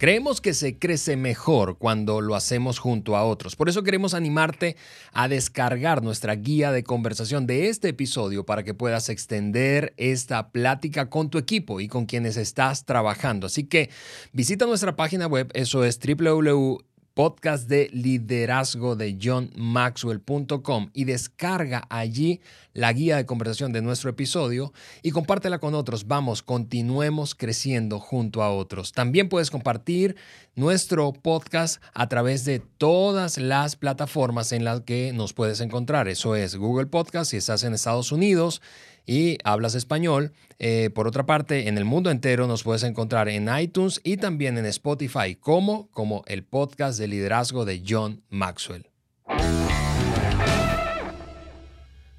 Creemos 0.00 0.40
que 0.40 0.54
se 0.54 0.78
crece 0.78 1.18
mejor 1.18 1.76
cuando 1.76 2.22
lo 2.22 2.34
hacemos 2.34 2.78
junto 2.78 3.16
a 3.16 3.24
otros. 3.26 3.54
Por 3.54 3.68
eso 3.68 3.82
queremos 3.82 4.14
animarte 4.14 4.76
a 5.12 5.28
descargar 5.28 6.02
nuestra 6.02 6.36
guía 6.36 6.72
de 6.72 6.82
conversación 6.82 7.46
de 7.46 7.68
este 7.68 7.90
episodio 7.90 8.46
para 8.46 8.62
que 8.62 8.72
puedas 8.72 9.10
extender 9.10 9.92
esta 9.98 10.52
plática 10.52 11.10
con 11.10 11.28
tu 11.28 11.36
equipo 11.36 11.82
y 11.82 11.88
con 11.88 12.06
quienes 12.06 12.38
estás 12.38 12.86
trabajando. 12.86 13.46
Así 13.46 13.64
que 13.64 13.90
visita 14.32 14.64
nuestra 14.64 14.96
página 14.96 15.26
web, 15.26 15.50
eso 15.52 15.84
es 15.84 16.00
www 16.00 16.78
podcast 17.14 17.68
de 17.68 17.90
liderazgo 17.92 18.96
de 18.96 19.18
johnmaxwell.com 19.20 20.90
y 20.94 21.04
descarga 21.04 21.86
allí 21.90 22.40
la 22.72 22.92
guía 22.92 23.16
de 23.16 23.26
conversación 23.26 23.72
de 23.72 23.82
nuestro 23.82 24.10
episodio 24.10 24.72
y 25.02 25.10
compártela 25.10 25.58
con 25.58 25.74
otros. 25.74 26.06
Vamos, 26.06 26.42
continuemos 26.42 27.34
creciendo 27.34 27.98
junto 27.98 28.42
a 28.42 28.52
otros. 28.52 28.92
También 28.92 29.28
puedes 29.28 29.50
compartir 29.50 30.16
nuestro 30.54 31.12
podcast 31.12 31.82
a 31.94 32.08
través 32.08 32.44
de 32.44 32.60
todas 32.60 33.38
las 33.38 33.76
plataformas 33.76 34.52
en 34.52 34.64
las 34.64 34.82
que 34.82 35.12
nos 35.12 35.32
puedes 35.32 35.60
encontrar. 35.60 36.08
Eso 36.08 36.36
es 36.36 36.56
Google 36.56 36.86
Podcast 36.86 37.30
si 37.30 37.36
estás 37.36 37.64
en 37.64 37.74
Estados 37.74 38.12
Unidos 38.12 38.62
y 39.10 39.38
hablas 39.42 39.74
español. 39.74 40.32
Eh, 40.60 40.88
por 40.94 41.08
otra 41.08 41.26
parte, 41.26 41.66
en 41.66 41.78
el 41.78 41.84
mundo 41.84 42.12
entero 42.12 42.46
nos 42.46 42.62
puedes 42.62 42.84
encontrar 42.84 43.28
en 43.28 43.48
iTunes 43.58 44.00
y 44.04 44.18
también 44.18 44.56
en 44.56 44.66
Spotify 44.66 45.34
como, 45.34 45.88
como 45.90 46.22
el 46.28 46.44
podcast 46.44 46.96
de 46.96 47.08
liderazgo 47.08 47.64
de 47.64 47.82
John 47.84 48.22
Maxwell. 48.28 48.86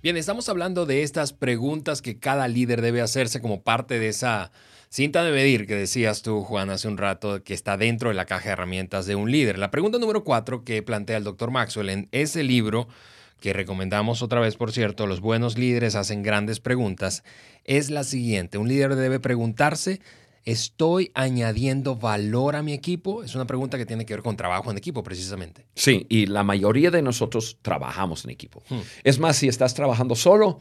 Bien, 0.04 0.18
estamos 0.18 0.50
hablando 0.50 0.86
de 0.86 1.04
estas 1.04 1.32
preguntas 1.32 2.02
que 2.02 2.20
cada 2.20 2.50
líder 2.50 2.82
debe 2.82 3.00
hacerse 3.00 3.40
como 3.40 3.62
parte 3.62 3.98
de 3.98 4.10
esa 4.10 4.52
cinta 4.90 5.24
de 5.24 5.32
medir 5.32 5.68
que 5.68 5.76
decías 5.76 6.24
tú, 6.24 6.42
Juan, 6.42 6.70
hace 6.72 6.90
un 6.90 6.98
rato, 6.98 7.42
que 7.42 7.54
está 7.54 7.78
dentro 7.78 8.10
de 8.10 8.16
la 8.16 8.26
caja 8.26 8.48
de 8.48 8.52
herramientas 8.52 9.06
de 9.06 9.16
un 9.16 9.32
líder. 9.32 9.58
La 9.60 9.72
pregunta 9.72 9.98
número 9.98 10.26
cuatro 10.26 10.66
que 10.66 10.84
plantea 10.84 11.16
el 11.16 11.24
doctor 11.24 11.52
Maxwell 11.52 11.90
en 11.90 12.10
ese 12.12 12.44
libro 12.44 12.90
que 13.42 13.54
recomendamos 13.54 14.22
otra 14.22 14.40
vez, 14.40 14.56
por 14.56 14.72
cierto, 14.72 15.08
los 15.08 15.20
buenos 15.20 15.58
líderes 15.58 15.96
hacen 15.96 16.22
grandes 16.22 16.60
preguntas, 16.60 17.24
es 17.66 17.90
la 17.90 18.04
siguiente. 18.04 18.60
Un 18.60 18.68
líder 18.68 18.96
debe 18.96 19.20
preguntarse, 19.20 20.00
¿estoy 20.46 21.12
añadiendo 21.16 21.96
valor 21.96 22.56
a 22.56 22.62
mi 22.62 22.72
equipo? 22.72 23.24
Es 23.24 23.34
una 23.34 23.48
pregunta 23.48 23.80
que 23.80 23.88
tiene 23.88 24.06
que 24.06 24.14
ver 24.14 24.22
con 24.22 24.38
trabajo 24.38 24.70
en 24.70 24.78
equipo, 24.78 25.02
precisamente. 25.02 25.66
Sí, 25.74 26.06
y 26.08 26.28
la 26.28 26.44
mayoría 26.44 26.92
de 26.92 27.02
nosotros 27.02 27.58
trabajamos 27.64 28.24
en 28.26 28.30
equipo. 28.30 28.62
Hmm. 28.70 28.82
Es 29.04 29.18
más, 29.18 29.38
si 29.38 29.48
estás 29.48 29.74
trabajando 29.74 30.14
solo, 30.14 30.60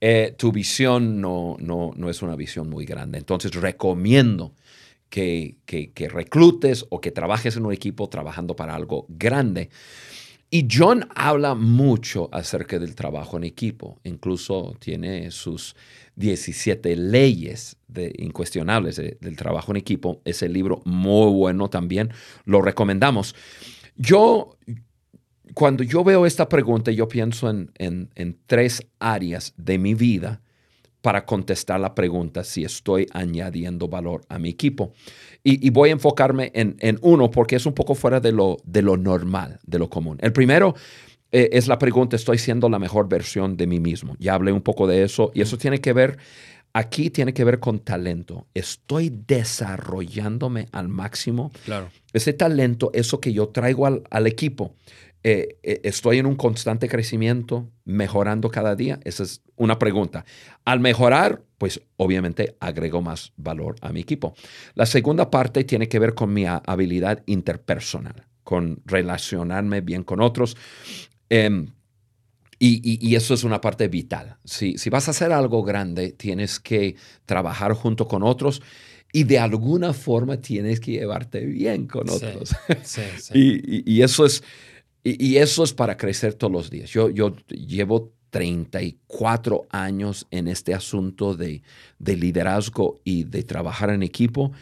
eh, 0.00 0.34
tu 0.36 0.50
visión 0.50 1.20
no, 1.20 1.56
no, 1.60 1.92
no, 1.94 2.10
es 2.10 2.22
una 2.22 2.34
visión 2.34 2.68
muy 2.68 2.84
grande. 2.86 3.18
Entonces, 3.18 3.54
recomiendo 3.54 4.52
que, 5.08 5.58
que, 5.64 5.92
que 5.92 6.08
reclutes 6.08 6.86
o 6.90 7.00
que 7.00 7.12
trabajes 7.12 7.56
en 7.56 7.66
un 7.66 7.72
equipo 7.72 8.08
trabajando 8.08 8.56
para 8.56 8.74
algo 8.74 9.06
grande. 9.08 9.70
Y 10.48 10.68
John 10.70 11.08
habla 11.14 11.54
mucho 11.54 12.28
acerca 12.32 12.78
del 12.78 12.94
trabajo 12.94 13.36
en 13.36 13.44
equipo. 13.44 13.98
Incluso 14.04 14.76
tiene 14.78 15.30
sus 15.30 15.74
17 16.14 16.94
leyes 16.96 17.76
de, 17.88 18.12
incuestionables 18.18 18.96
del 18.96 19.36
trabajo 19.36 19.72
en 19.72 19.76
equipo. 19.76 20.22
Ese 20.24 20.48
libro 20.48 20.82
muy 20.84 21.32
bueno 21.32 21.68
también. 21.68 22.10
Lo 22.44 22.62
recomendamos. 22.62 23.34
Yo, 23.96 24.56
cuando 25.52 25.82
yo 25.82 26.04
veo 26.04 26.26
esta 26.26 26.48
pregunta, 26.48 26.92
yo 26.92 27.08
pienso 27.08 27.50
en, 27.50 27.72
en 27.76 28.38
tres 28.46 28.86
áreas 29.00 29.52
de 29.56 29.78
mi 29.78 29.94
vida 29.94 30.42
para 31.06 31.24
contestar 31.24 31.78
la 31.78 31.94
pregunta 31.94 32.42
si 32.42 32.64
estoy 32.64 33.06
añadiendo 33.12 33.86
valor 33.86 34.22
a 34.28 34.40
mi 34.40 34.48
equipo. 34.48 34.92
Y, 35.44 35.70
voy 35.70 35.90
a 35.90 35.92
enfocarme 35.92 36.50
en, 36.52 36.98
uno 37.00 37.30
porque 37.30 37.54
es 37.54 37.64
un 37.64 37.74
poco 37.74 37.94
fuera 37.94 38.18
de 38.18 38.32
lo, 38.32 38.56
de 38.64 38.82
lo 38.82 38.96
normal, 38.96 39.60
de 39.64 39.78
lo 39.78 39.88
común. 39.88 40.18
El 40.20 40.32
primero 40.32 40.74
eh, 41.30 41.50
es 41.52 41.68
la 41.68 41.78
pregunta, 41.78 42.16
¿estoy 42.16 42.38
siendo 42.38 42.68
la 42.68 42.80
mejor 42.80 43.08
versión 43.08 43.56
de 43.56 43.68
mí 43.68 43.78
mismo? 43.78 44.16
Ya 44.18 44.34
hablé 44.34 44.50
un 44.50 44.62
poco 44.62 44.88
de 44.88 45.04
eso 45.04 45.30
y 45.32 45.42
eso 45.42 45.56
tiene 45.56 45.80
que 45.80 45.92
ver, 45.92 46.18
aquí 46.72 47.10
tiene 47.10 47.32
que 47.32 47.44
ver 47.44 47.60
con 47.60 47.78
talento. 47.78 48.48
¿Estoy 48.52 49.10
desarrollándome 49.28 50.66
al 50.72 50.88
máximo? 50.88 51.52
Claro. 51.66 51.88
Ese 52.14 52.32
talento, 52.32 52.90
eso 52.94 53.20
que 53.20 53.32
yo 53.32 53.50
traigo 53.50 53.86
al, 53.86 54.02
al 54.10 54.26
equipo. 54.26 54.74
Eh, 55.28 55.58
eh, 55.64 55.80
¿Estoy 55.82 56.18
en 56.18 56.26
un 56.26 56.36
constante 56.36 56.88
crecimiento, 56.88 57.68
mejorando 57.84 58.48
cada 58.48 58.76
día? 58.76 59.00
Esa 59.02 59.24
es 59.24 59.42
una 59.56 59.76
pregunta. 59.76 60.24
Al 60.64 60.78
mejorar, 60.78 61.42
pues 61.58 61.82
obviamente 61.96 62.56
agrego 62.60 63.02
más 63.02 63.32
valor 63.36 63.74
a 63.80 63.90
mi 63.90 63.98
equipo. 63.98 64.36
La 64.76 64.86
segunda 64.86 65.28
parte 65.28 65.64
tiene 65.64 65.88
que 65.88 65.98
ver 65.98 66.14
con 66.14 66.32
mi 66.32 66.44
habilidad 66.46 67.24
interpersonal, 67.26 68.24
con 68.44 68.80
relacionarme 68.84 69.80
bien 69.80 70.04
con 70.04 70.20
otros. 70.20 70.56
Em, 71.28 71.72
y, 72.60 73.16
eso 73.16 73.34
es 73.34 73.42
una 73.42 73.60
parte 73.60 73.88
vital. 73.88 74.36
Si, 74.44 74.78
si 74.78 74.90
vas 74.90 75.08
a 75.08 75.10
hacer 75.10 75.32
algo 75.32 75.64
grande, 75.64 76.12
tienes 76.12 76.60
que 76.60 76.94
trabajar 77.24 77.72
junto 77.72 78.06
con 78.06 78.22
otros 78.22 78.62
y 79.12 79.24
de 79.24 79.40
alguna 79.40 79.92
forma 79.92 80.36
tienes 80.40 80.78
que 80.78 80.92
llevarte 80.92 81.44
bien 81.46 81.88
con 81.88 82.08
otros. 82.08 82.54
Sí, 82.84 83.02
sí, 83.18 83.32
y, 83.34 83.92
y, 83.92 84.02
eso 84.02 84.24
es, 84.24 84.42
y, 85.12 85.36
eso 85.36 85.62
es 85.62 85.72
para 85.72 85.96
crecer 85.96 86.34
todos 86.34 86.52
los 86.52 86.70
días. 86.70 86.90
Yo, 86.90 87.10
yo 87.10 87.36
llevo 87.48 88.12
34 88.30 89.66
años 89.70 90.26
en 90.30 90.48
este 90.48 90.74
asunto 90.74 91.36
de, 91.36 91.62
liderazgo 91.98 93.00
y 93.04 93.24
de 93.24 93.42
trabajar 93.44 93.90
en 93.90 94.02
equipo. 94.02 94.52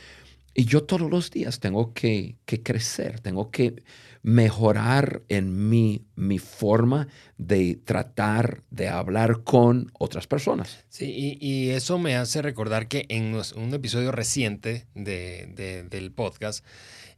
Y 0.55 0.67
yo 0.67 0.85
todos 0.85 1.11
los 1.11 1.31
días 1.31 1.59
tengo 1.59 1.93
que, 1.93 2.37
crecer, 2.45 3.21
tengo 3.21 3.51
que 3.51 3.83
mejorar 4.23 5.23
en 5.29 5.69
mi, 5.69 6.05
mi 6.15 6.39
forma 6.39 7.09
de 7.37 7.81
tratar 7.85 8.63
de 8.71 8.89
hablar 8.89 9.43
con 9.43 9.91
otras 9.99 10.27
personas. 10.27 10.85
Sí, 10.89 11.37
y, 11.41 11.71
eso 11.71 11.99
me 11.99 12.15
hace 12.15 12.43
recordar 12.43 12.87
que 12.87 13.07
en 13.09 13.35
un 13.57 13.75
episodio 13.75 14.13
reciente 14.13 14.87
del 14.95 16.13
podcast, 16.13 16.65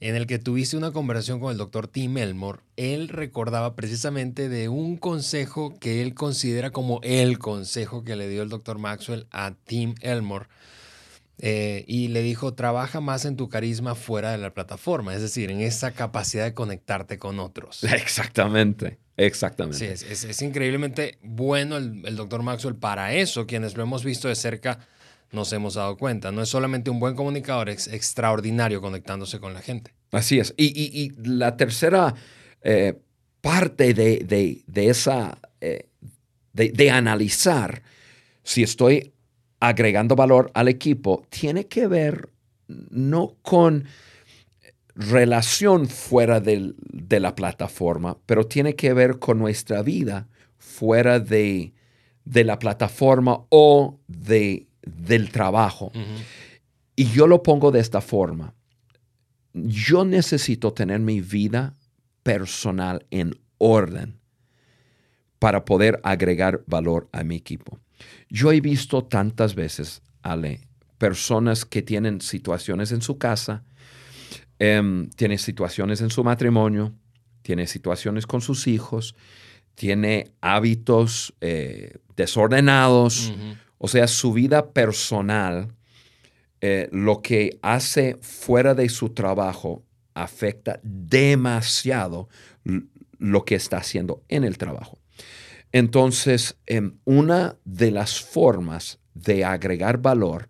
en 0.00 0.14
el 0.14 0.26
que 0.26 0.38
tuviste 0.38 0.76
una 0.76 0.92
conversación 0.92 1.40
con 1.40 1.52
el 1.52 1.59
doctor 1.59 1.88
Tim 1.88 2.18
Elmore, 2.18 2.61
él 2.76 3.09
recordaba 3.09 3.74
precisamente 3.74 4.48
de 4.48 4.68
un 4.68 4.96
consejo 4.96 5.78
que 5.78 6.02
él 6.02 6.14
considera 6.14 6.70
como 6.70 7.00
el 7.02 7.38
consejo 7.38 8.04
que 8.04 8.16
le 8.16 8.28
dio 8.28 8.42
el 8.42 8.48
doctor 8.48 8.78
Maxwell 8.78 9.26
a 9.30 9.54
Tim 9.64 9.94
Elmore. 10.02 10.46
Eh, 11.38 11.85
y 11.87 12.09
le 12.09 12.22
dijo, 12.22 12.54
trabaja 12.54 13.02
más 13.02 13.26
en 13.26 13.37
tu 13.37 13.50
carisma 13.50 13.94
fuera 13.94 14.32
de 14.32 14.38
la 14.38 14.54
plataforma, 14.54 15.14
es 15.14 15.20
decir, 15.20 15.50
en 15.50 15.61
esa 15.61 15.92
capacidad 15.92 16.44
de 16.44 16.54
conectarte 16.54 17.18
con 17.18 17.40
otros. 17.40 17.85
Exactamente, 17.92 18.98
exactamente. 19.18 19.96
Sí, 19.98 20.26
es, 20.28 20.42
increíblemente 20.42 21.18
bueno 21.22 21.76
el, 21.76 22.02
el 22.06 22.16
doctor 22.16 22.42
Maxwell 22.42 22.74
para 22.74 23.12
eso, 23.12 23.46
quienes 23.46 23.76
lo 23.76 23.82
hemos 23.82 24.02
visto 24.02 24.28
de 24.28 24.35
cerca 24.35 24.78
nos 25.32 25.52
hemos 25.52 25.74
dado 25.74 25.96
cuenta. 25.96 26.32
No 26.32 26.42
es 26.42 26.48
solamente 26.48 26.90
un 26.90 27.00
buen 27.00 27.14
comunicador, 27.14 27.68
es 27.68 27.88
extraordinario 27.88 28.80
conectándose 28.80 29.40
con 29.40 29.54
la 29.54 29.60
gente. 29.60 29.92
Así 30.12 30.38
es. 30.38 30.54
Y, 30.56 31.12
la 31.24 31.56
tercera 31.56 32.14
eh, 32.62 32.98
parte 33.40 33.94
de, 33.94 34.64
esa, 34.74 35.38
eh, 35.60 35.88
de, 36.52 36.90
analizar 36.90 37.82
si 38.42 38.62
estoy 38.62 39.12
agregando 39.60 40.16
valor 40.16 40.50
al 40.54 40.68
equipo, 40.68 41.24
tiene 41.28 41.66
que 41.66 41.86
ver 41.86 42.30
no 42.68 43.36
con 43.42 43.84
relación 44.94 45.88
fuera 45.88 46.40
de 46.40 47.20
la 47.20 47.34
plataforma, 47.34 48.18
pero 48.26 48.46
tiene 48.46 48.74
que 48.74 48.92
ver 48.92 49.18
con 49.18 49.38
nuestra 49.38 49.82
vida 49.82 50.28
fuera 50.58 51.20
de, 51.20 51.72
de 52.24 52.44
la 52.44 52.58
plataforma 52.58 53.44
o 53.50 53.98
de 54.08 54.65
del 54.87 55.31
trabajo. 55.31 55.92
Y 56.94 57.07
yo 57.07 57.27
lo 57.27 57.42
pongo 57.42 57.70
de 57.70 57.81
esta 57.81 58.01
forma. 58.01 58.55
Yo 59.53 60.05
necesito 60.05 60.72
tener 60.72 61.01
mi 61.01 61.20
vida 61.20 61.75
personal 62.22 63.05
en 63.11 63.38
orden 63.59 64.18
para 65.38 65.64
poder 65.64 66.01
agregar 66.03 66.62
valor 66.66 67.09
a 67.12 67.22
mi 67.22 67.37
equipo. 67.37 67.79
Yo 68.29 68.53
he 68.53 68.61
visto 68.61 69.05
tantas 69.05 69.55
veces, 69.55 70.03
Ale, 70.22 70.61
personas 70.99 71.64
que 71.64 71.83
tienen 71.83 72.20
situaciones 72.20 72.92
en 72.92 73.03
su 73.03 73.18
casa, 73.18 73.64
em, 74.59 75.09
tienen 75.11 75.38
situaciones 75.38 76.01
en 76.01 76.11
su 76.11 76.25
matrimonio, 76.25 76.94
tiene 77.42 77.66
situaciones 77.66 78.27
con 78.27 78.40
sus 78.40 78.66
hijos, 78.66 79.14
tiene 79.75 80.33
hábitos 80.40 81.35
eh, 81.40 81.99
desordenados, 82.16 83.33
o 83.78 83.88
sea, 83.88 84.08
su 84.08 84.32
vida 84.32 84.72
personal, 84.72 85.74
eh, 86.60 86.88
lo 86.92 87.20
que 87.20 87.58
hace 87.62 88.16
fuera 88.20 88.74
de 88.74 88.88
su 88.88 89.10
trabajo 89.10 89.84
afecta 90.14 90.80
demasiado 90.82 92.28
lo 93.18 93.44
que 93.44 93.54
está 93.54 93.78
haciendo 93.78 94.24
en 94.28 94.44
el 94.44 94.56
trabajo. 94.56 94.98
Entonces, 95.72 96.56
em, 96.66 96.98
una 97.04 97.56
de 97.64 97.90
las 97.90 98.20
formas 98.20 98.98
de 99.14 99.44
agregar 99.44 99.98
valor 99.98 100.48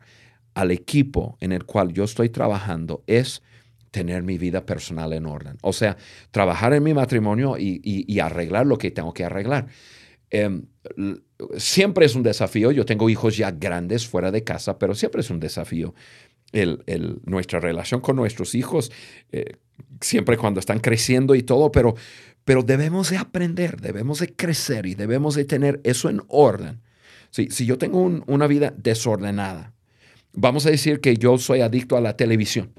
al 0.54 0.70
equipo 0.70 1.36
en 1.40 1.52
el 1.52 1.64
cual 1.64 1.92
yo 1.92 2.04
estoy 2.04 2.28
trabajando 2.28 3.02
es 3.06 3.42
tener 3.90 4.22
mi 4.22 4.38
vida 4.38 4.64
personal 4.66 5.12
en 5.12 5.26
orden. 5.26 5.58
O 5.62 5.72
sea, 5.72 5.96
trabajar 6.30 6.72
en 6.74 6.82
mi 6.82 6.94
matrimonio 6.94 7.56
y 7.58 8.20
arreglar 8.20 8.66
lo 8.66 8.78
que 8.78 8.90
tengo 8.90 9.12
que 9.12 9.24
arreglar. 9.24 9.66
Em, 10.30 10.66
siempre 11.56 12.06
es 12.06 12.14
un 12.14 12.22
desafío. 12.22 12.70
Yo 12.72 12.84
tengo 12.84 13.08
hijos 13.10 13.36
ya 13.36 13.50
grandes 13.50 14.06
fuera 14.06 14.30
de 14.30 14.44
casa, 14.44 14.78
pero 14.78 14.94
siempre 14.94 15.20
es 15.20 15.30
un 15.30 15.40
desafío 15.40 15.94
el, 16.52 17.20
nuestra 17.24 17.60
relación 17.60 18.00
con 18.00 18.16
nuestros 18.16 18.54
hijos. 18.54 18.90
Eh, 19.32 19.56
siempre 20.00 20.36
cuando 20.36 20.60
están 20.60 20.80
creciendo 20.80 21.34
y 21.34 21.42
todo, 21.42 21.70
pero, 21.72 21.94
pero 22.44 22.62
debemos 22.62 23.10
de 23.10 23.18
aprender, 23.18 23.80
debemos 23.80 24.20
de 24.20 24.34
crecer 24.34 24.86
y 24.86 24.94
debemos 24.94 25.34
de 25.34 25.44
tener 25.44 25.80
eso 25.84 26.08
en 26.08 26.22
orden. 26.28 26.80
Si, 27.30 27.50
si 27.50 27.66
yo 27.66 27.76
tengo 27.76 28.00
una 28.00 28.46
vida 28.46 28.72
desordenada, 28.76 29.74
vamos 30.32 30.66
a 30.66 30.70
decir 30.70 31.00
que 31.00 31.16
yo 31.16 31.38
soy 31.38 31.60
adicto 31.60 31.96
a 31.96 32.00
la 32.00 32.16
televisión 32.16 32.72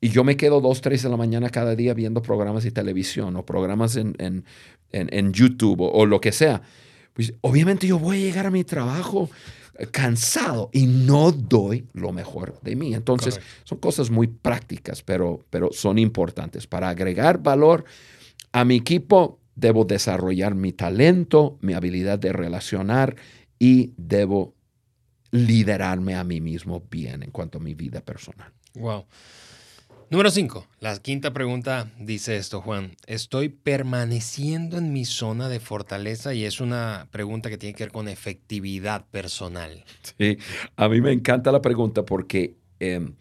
y 0.00 0.08
yo 0.08 0.24
me 0.24 0.36
quedo 0.36 0.60
dos, 0.60 0.80
tres 0.80 1.02
de 1.02 1.10
la 1.10 1.16
mañana 1.16 1.50
cada 1.50 1.76
día 1.76 1.92
viendo 1.92 2.22
programas 2.22 2.64
de 2.64 2.70
televisión 2.70 3.36
o 3.36 3.44
programas 3.44 3.96
en, 3.96 4.14
en, 4.18 4.44
en, 4.92 5.32
YouTube 5.32 5.80
o, 5.82 6.06
lo 6.06 6.20
que 6.20 6.32
sea, 6.32 6.62
pues 7.12 7.34
obviamente 7.40 7.86
yo 7.86 7.98
voy 7.98 8.18
a 8.18 8.20
llegar 8.20 8.46
a 8.46 8.50
mi 8.50 8.64
trabajo 8.64 9.30
cansado 9.90 10.70
y 10.72 10.86
no 10.86 11.32
doy 11.32 11.86
lo 11.92 12.12
mejor 12.12 12.60
de 12.62 12.76
mí. 12.76 12.94
Entonces, 12.94 13.40
son 13.64 13.78
cosas 13.78 14.10
muy 14.10 14.26
prácticas, 14.26 15.02
pero, 15.02 15.44
pero 15.50 15.70
son 15.72 15.98
importantes. 15.98 16.66
Para 16.66 16.90
agregar 16.90 17.42
valor 17.42 17.84
a 18.52 18.64
mi 18.64 18.76
equipo, 18.76 19.40
debo 19.54 19.84
desarrollar 19.84 20.54
mi 20.54 20.72
talento, 20.72 21.58
mi 21.62 21.72
habilidad 21.72 22.18
de 22.18 22.32
relacionar 22.32 23.16
y 23.58 23.92
debo 23.96 24.54
liderarme 25.30 26.16
a 26.16 26.24
mí 26.24 26.40
mismo 26.40 26.82
bien 26.90 27.22
en 27.22 27.30
cuanto 27.30 27.58
a 27.58 27.60
mi 27.60 27.74
vida 27.74 28.00
personal. 28.00 28.52
Wow. 28.74 29.06
Número 30.10 30.28
5. 30.28 30.66
La 30.80 30.98
quinta 30.98 31.32
pregunta 31.32 31.88
dice 31.96 32.36
esto, 32.36 32.60
Juan. 32.60 32.96
Estoy 33.06 33.48
permaneciendo 33.48 34.76
en 34.76 34.92
mi 34.92 35.04
zona 35.04 35.48
de 35.48 35.60
fortaleza 35.60 36.34
y 36.34 36.44
es 36.44 36.60
una 36.60 37.06
pregunta 37.12 37.48
que 37.48 37.56
tiene 37.56 37.76
que 37.76 37.84
ver 37.84 37.92
con 37.92 38.08
efectividad 38.08 39.06
personal. 39.12 39.84
Sí, 40.18 40.36
a 40.74 40.88
mí 40.88 41.00
me 41.00 41.12
encanta 41.12 41.52
la 41.52 41.62
pregunta 41.62 42.04
porque 42.04 42.56
em, 42.80 43.14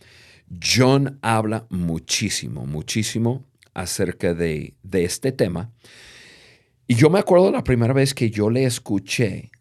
John 0.59 1.19
habla 1.21 1.67
muchísimo, 1.69 2.65
muchísimo 2.65 3.45
acerca 3.75 4.33
de, 4.33 4.73
de 4.81 5.03
este 5.03 5.31
tema. 5.31 5.71
Y 6.87 6.95
yo 6.95 7.11
me 7.11 7.19
acuerdo 7.19 7.51
la 7.51 7.63
primera 7.63 7.93
vez 7.93 8.15
que 8.15 8.31
yo 8.31 8.49
le 8.49 8.63
escuché 8.63 9.51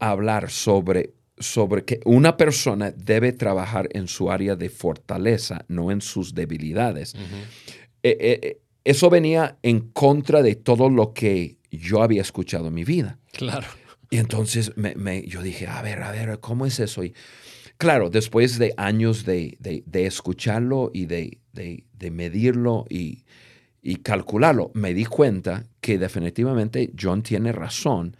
hablar 0.00 0.50
sobre 0.50 1.14
sobre 1.38 1.84
que 1.84 2.00
una 2.04 2.36
persona 2.36 2.90
debe 2.90 3.32
trabajar 3.32 3.88
en 3.92 4.08
su 4.08 4.30
área 4.30 4.56
de 4.56 4.68
fortaleza, 4.68 5.64
no 5.68 5.90
en 5.90 6.00
sus 6.00 6.34
debilidades. 6.34 7.14
Eh, 8.02 8.16
eh, 8.20 8.40
eh, 8.42 8.60
eso 8.84 9.10
venía 9.10 9.58
en 9.62 9.80
contra 9.80 10.42
de 10.42 10.54
todo 10.56 10.90
lo 10.90 11.12
que 11.12 11.56
yo 11.70 12.02
había 12.02 12.22
escuchado 12.22 12.68
en 12.68 12.74
mi 12.74 12.84
vida. 12.84 13.18
Claro. 13.32 13.66
Y 14.10 14.18
entonces 14.18 14.72
me, 14.76 15.22
yo 15.26 15.42
dije, 15.42 15.66
a 15.66 15.80
ver, 15.80 16.02
a 16.02 16.12
ver, 16.12 16.38
¿cómo 16.40 16.66
es 16.66 16.80
eso? 16.80 17.02
Y 17.02 17.14
claro, 17.78 18.10
después 18.10 18.58
de 18.58 18.74
años 18.76 19.24
de, 19.24 19.56
escucharlo 19.92 20.90
y 20.92 21.06
de, 21.06 21.38
medirlo 22.10 22.84
y, 22.90 23.24
y 23.80 23.96
calcularlo, 23.96 24.70
me 24.74 24.92
di 24.92 25.06
cuenta 25.06 25.64
que 25.80 25.96
definitivamente 25.96 26.92
John 27.00 27.22
tiene 27.22 27.52
razón 27.52 28.16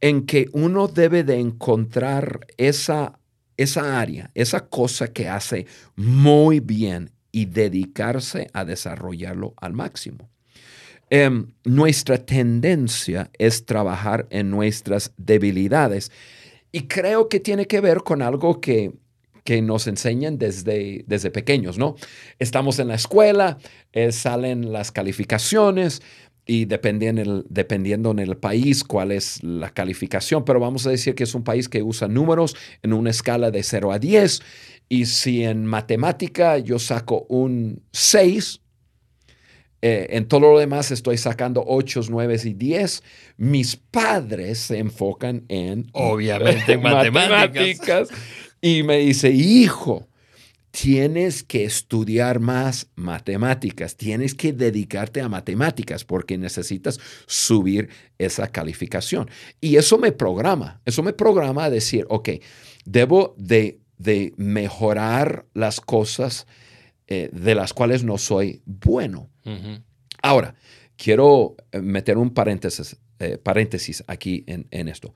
en 0.00 0.26
que 0.26 0.48
uno 0.52 0.88
debe 0.88 1.24
de 1.24 1.38
encontrar 1.38 2.46
esa, 2.56 3.18
esa 3.56 4.00
área, 4.00 4.30
esa 4.34 4.68
cosa 4.68 5.12
que 5.12 5.28
hace 5.28 5.66
muy 5.94 6.60
bien 6.60 7.10
y 7.32 7.46
dedicarse 7.46 8.48
a 8.52 8.64
desarrollarlo 8.64 9.54
al 9.56 9.72
máximo. 9.72 10.30
Em, 11.08 11.52
nuestra 11.64 12.18
tendencia 12.18 13.30
es 13.38 13.64
trabajar 13.64 14.26
en 14.30 14.50
nuestras 14.50 15.12
debilidades 15.16 16.10
y 16.72 16.88
creo 16.88 17.28
que 17.28 17.38
tiene 17.38 17.66
que 17.66 17.80
ver 17.80 17.98
con 17.98 18.22
algo 18.22 18.60
que, 18.60 18.92
que 19.46 19.62
nos 19.62 19.86
enseñan 19.86 20.36
desde, 20.36 21.04
desde 21.06 21.30
pequeños, 21.30 21.78
¿no? 21.78 21.94
Estamos 22.40 22.80
en 22.80 22.88
la 22.88 22.96
escuela, 22.96 23.58
eh, 23.92 24.10
salen 24.10 24.72
las 24.72 24.90
calificaciones, 24.90 26.02
y 26.46 26.64
dependiendo 26.64 27.22
en, 27.22 27.28
el, 27.28 27.44
dependiendo 27.48 28.12
en 28.12 28.20
el 28.20 28.36
país 28.36 28.84
cuál 28.84 29.10
es 29.10 29.42
la 29.42 29.70
calificación, 29.70 30.44
pero 30.44 30.60
vamos 30.60 30.86
a 30.86 30.90
decir 30.90 31.14
que 31.14 31.24
es 31.24 31.34
un 31.34 31.42
país 31.42 31.68
que 31.68 31.82
usa 31.82 32.06
números 32.06 32.54
en 32.82 32.92
una 32.92 33.10
escala 33.10 33.50
de 33.50 33.64
0 33.64 33.92
a 33.92 33.98
10 33.98 34.40
y 34.88 35.06
si 35.06 35.42
en 35.42 35.66
matemática 35.66 36.58
yo 36.58 36.78
saco 36.78 37.26
un 37.28 37.82
6, 37.92 38.60
eh, 39.82 40.06
en 40.10 40.26
todo 40.28 40.40
lo 40.52 40.58
demás 40.58 40.92
estoy 40.92 41.18
sacando 41.18 41.64
8, 41.66 42.02
9 42.08 42.40
y 42.44 42.52
10, 42.54 43.02
mis 43.36 43.76
padres 43.76 44.58
se 44.58 44.78
enfocan 44.78 45.44
en... 45.48 45.88
Obviamente 45.92 46.78
matemáticas. 46.78 48.08
Y 48.60 48.84
me 48.84 48.98
dice, 48.98 49.30
hijo, 49.30 50.08
tienes 50.70 51.42
que 51.42 51.64
estudiar 51.64 52.40
más 52.40 52.88
matemáticas, 52.96 53.96
tienes 53.96 54.34
que 54.34 54.52
dedicarte 54.52 55.20
a 55.20 55.28
matemáticas 55.28 56.04
porque 56.04 56.36
necesitas 56.36 57.00
subir 57.26 57.88
esa 58.18 58.48
calificación. 58.48 59.30
Y 59.60 59.76
eso 59.76 59.98
me 59.98 60.12
programa, 60.12 60.80
eso 60.84 61.02
me 61.02 61.12
programa 61.12 61.64
a 61.64 61.70
decir, 61.70 62.06
ok, 62.08 62.30
debo 62.84 63.34
de, 63.38 63.80
mejorar 64.36 65.46
las 65.54 65.80
cosas 65.80 66.46
eh, 67.06 67.30
de 67.32 67.54
las 67.54 67.72
cuales 67.72 68.04
no 68.04 68.18
soy 68.18 68.62
bueno. 68.66 69.30
Ahora, 70.22 70.54
quiero 70.96 71.56
eh, 71.72 71.80
meter 71.80 72.18
un 72.18 72.30
paréntesis, 72.30 72.96
eh, 73.18 73.38
paréntesis 73.38 74.04
aquí 74.06 74.44
en, 74.46 74.88
esto. 74.88 75.14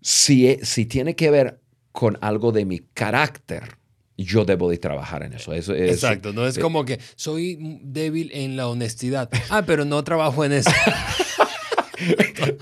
Si, 0.00 0.58
si 0.62 0.86
tiene 0.86 1.14
que 1.14 1.30
ver 1.30 1.60
con 1.92 2.18
algo 2.20 2.50
de 2.50 2.64
mi 2.64 2.80
carácter, 2.80 3.76
yo 4.24 4.44
debo 4.44 4.70
de 4.70 4.78
trabajar 4.78 5.22
en 5.22 5.34
eso. 5.34 5.54
Exacto, 5.54 6.32
no 6.32 6.46
es 6.46 6.58
como 6.58 6.84
que 6.84 6.98
soy 7.16 7.58
débil 7.82 8.30
en 8.32 8.56
la 8.56 8.68
honestidad. 8.68 9.30
Ah, 9.50 9.62
pero 9.66 9.84
no 9.84 10.02
trabajo 10.04 10.44
en 10.44 10.52
eso. 10.52 10.70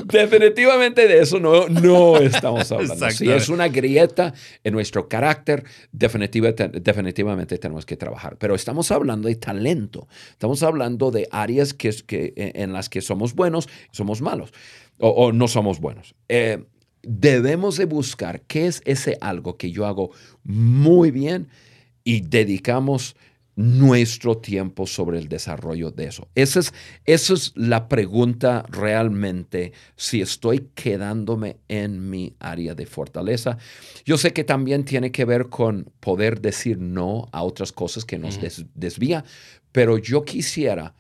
Definitivamente 0.05 1.09
de 1.09 1.21
eso 1.21 1.41
no, 1.41 1.69
no 1.69 2.19
estamos 2.19 2.71
hablando. 2.73 3.11
Si 3.11 3.31
es 3.31 3.49
una 3.49 3.69
grieta 3.69 4.35
en 4.63 4.75
nuestro 4.75 5.09
carácter, 5.09 5.65
definitivamente 5.93 7.59
tenemos 7.59 7.87
que 7.87 7.97
trabajar. 7.97 8.37
Pero 8.39 8.55
estamos 8.55 8.91
hablando 8.91 9.29
de 9.29 9.37
talento. 9.37 10.09
Estamos 10.31 10.63
hablando 10.63 11.11
de 11.11 11.29
áreas 11.31 11.73
que, 11.73 11.91
que, 12.07 12.33
en 12.37 12.73
las 12.73 12.89
que 12.89 13.01
somos 13.01 13.35
buenos, 13.35 13.69
somos 13.93 14.21
malos 14.21 14.53
o, 15.01 15.33
no 15.33 15.49
somos 15.49 15.81
buenos. 15.81 16.15
Eh, 16.29 16.63
debemos 17.03 17.77
de 17.77 17.85
buscar 17.87 18.43
qué 18.43 18.67
es 18.67 18.83
ese 18.85 19.17
algo 19.21 19.57
que 19.57 19.71
yo 19.71 19.87
hago 19.87 20.11
muy 20.45 21.11
bien 21.11 21.49
y 22.05 22.21
dedicamos 22.21 23.17
nuestro 23.57 24.39
tiempo 24.39 24.87
sobre 24.87 25.19
el 25.19 25.29
desarrollo 25.29 25.91
de 25.91 26.07
eso. 26.07 26.29
Esa 26.35 26.61
es, 26.61 26.73
esa 27.05 27.35
es 27.35 27.53
la 27.57 27.89
pregunta 27.89 28.65
realmente 28.71 29.73
si 29.97 30.23
estoy 30.23 30.71
quedándome 30.75 31.59
en 31.69 32.09
mi 32.09 32.35
área 32.39 32.75
de 32.75 32.87
fortaleza. 32.87 33.59
Yo 34.05 34.17
sé 34.17 34.33
que 34.33 34.45
también 34.45 34.85
tiene 34.85 35.13
que 35.13 35.27
ver 35.27 35.49
con 35.49 35.93
poder 36.01 36.41
decir 36.41 36.79
no 36.79 37.29
a 37.33 37.43
otras 37.43 37.71
cosas 37.73 38.07
que 38.07 38.19
nos 38.19 38.41
desvía, 38.75 39.25
pero 39.73 39.99
yo 39.99 40.25
quisiera 40.25 40.95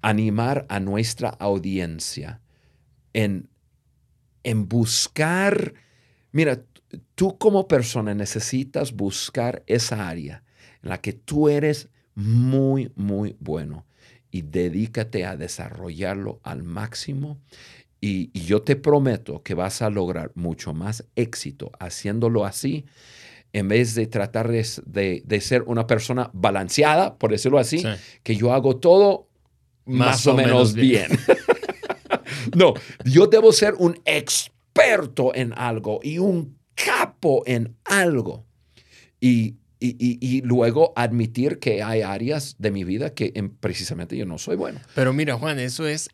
animar 0.00 0.66
a 0.68 0.80
nuestra 0.80 1.28
audiencia 1.28 2.40
en 3.12 3.48
en 4.44 4.68
buscar, 4.68 5.74
mira, 6.32 6.62
tú 7.14 7.38
como 7.38 7.68
persona 7.68 8.14
necesitas 8.14 8.92
buscar 8.92 9.62
esa 9.66 10.08
área 10.08 10.42
en 10.82 10.90
la 10.90 11.00
que 11.00 11.12
tú 11.12 11.48
eres 11.48 11.88
muy, 12.14 12.92
muy 12.94 13.36
bueno 13.40 13.86
y 14.30 14.42
dedícate 14.42 15.24
a 15.24 15.36
desarrollarlo 15.36 16.40
al 16.42 16.62
máximo. 16.62 17.38
Y, 18.00 18.32
yo 18.46 18.62
te 18.62 18.74
prometo 18.74 19.42
que 19.42 19.54
vas 19.54 19.80
a 19.80 19.90
lograr 19.90 20.32
mucho 20.34 20.74
más 20.74 21.04
éxito 21.14 21.70
haciéndolo 21.78 22.44
así 22.44 22.84
en 23.52 23.68
vez 23.68 23.94
de 23.94 24.06
tratar 24.06 24.50
de, 24.50 25.40
ser 25.40 25.62
una 25.62 25.86
persona 25.86 26.30
balanceada, 26.32 27.16
por 27.16 27.30
decirlo 27.30 27.58
así, 27.58 27.84
que 28.22 28.34
yo 28.34 28.52
hago 28.52 28.76
todo 28.76 29.28
más, 29.84 30.26
o, 30.26 30.34
menos, 30.34 30.74
bien. 30.74 31.06
No, 32.56 32.74
yo 33.04 33.26
debo 33.26 33.52
ser 33.52 33.74
un 33.78 34.00
experto 34.04 35.34
en 35.34 35.52
algo 35.56 36.00
y 36.02 36.18
un 36.18 36.56
capo 36.74 37.42
en 37.46 37.76
algo. 37.84 38.44
Y, 39.20 39.56
luego 40.44 40.92
admitir 40.94 41.58
que 41.58 41.82
hay 41.82 42.02
áreas 42.02 42.56
de 42.58 42.70
mi 42.70 42.84
vida 42.84 43.14
que 43.14 43.32
precisamente 43.60 44.16
yo 44.16 44.26
no 44.26 44.38
soy 44.38 44.56
bueno. 44.56 44.80
Pero 44.94 45.12
mira, 45.12 45.36
Juan, 45.36 45.58
eso 45.58 45.86
es 45.86 46.08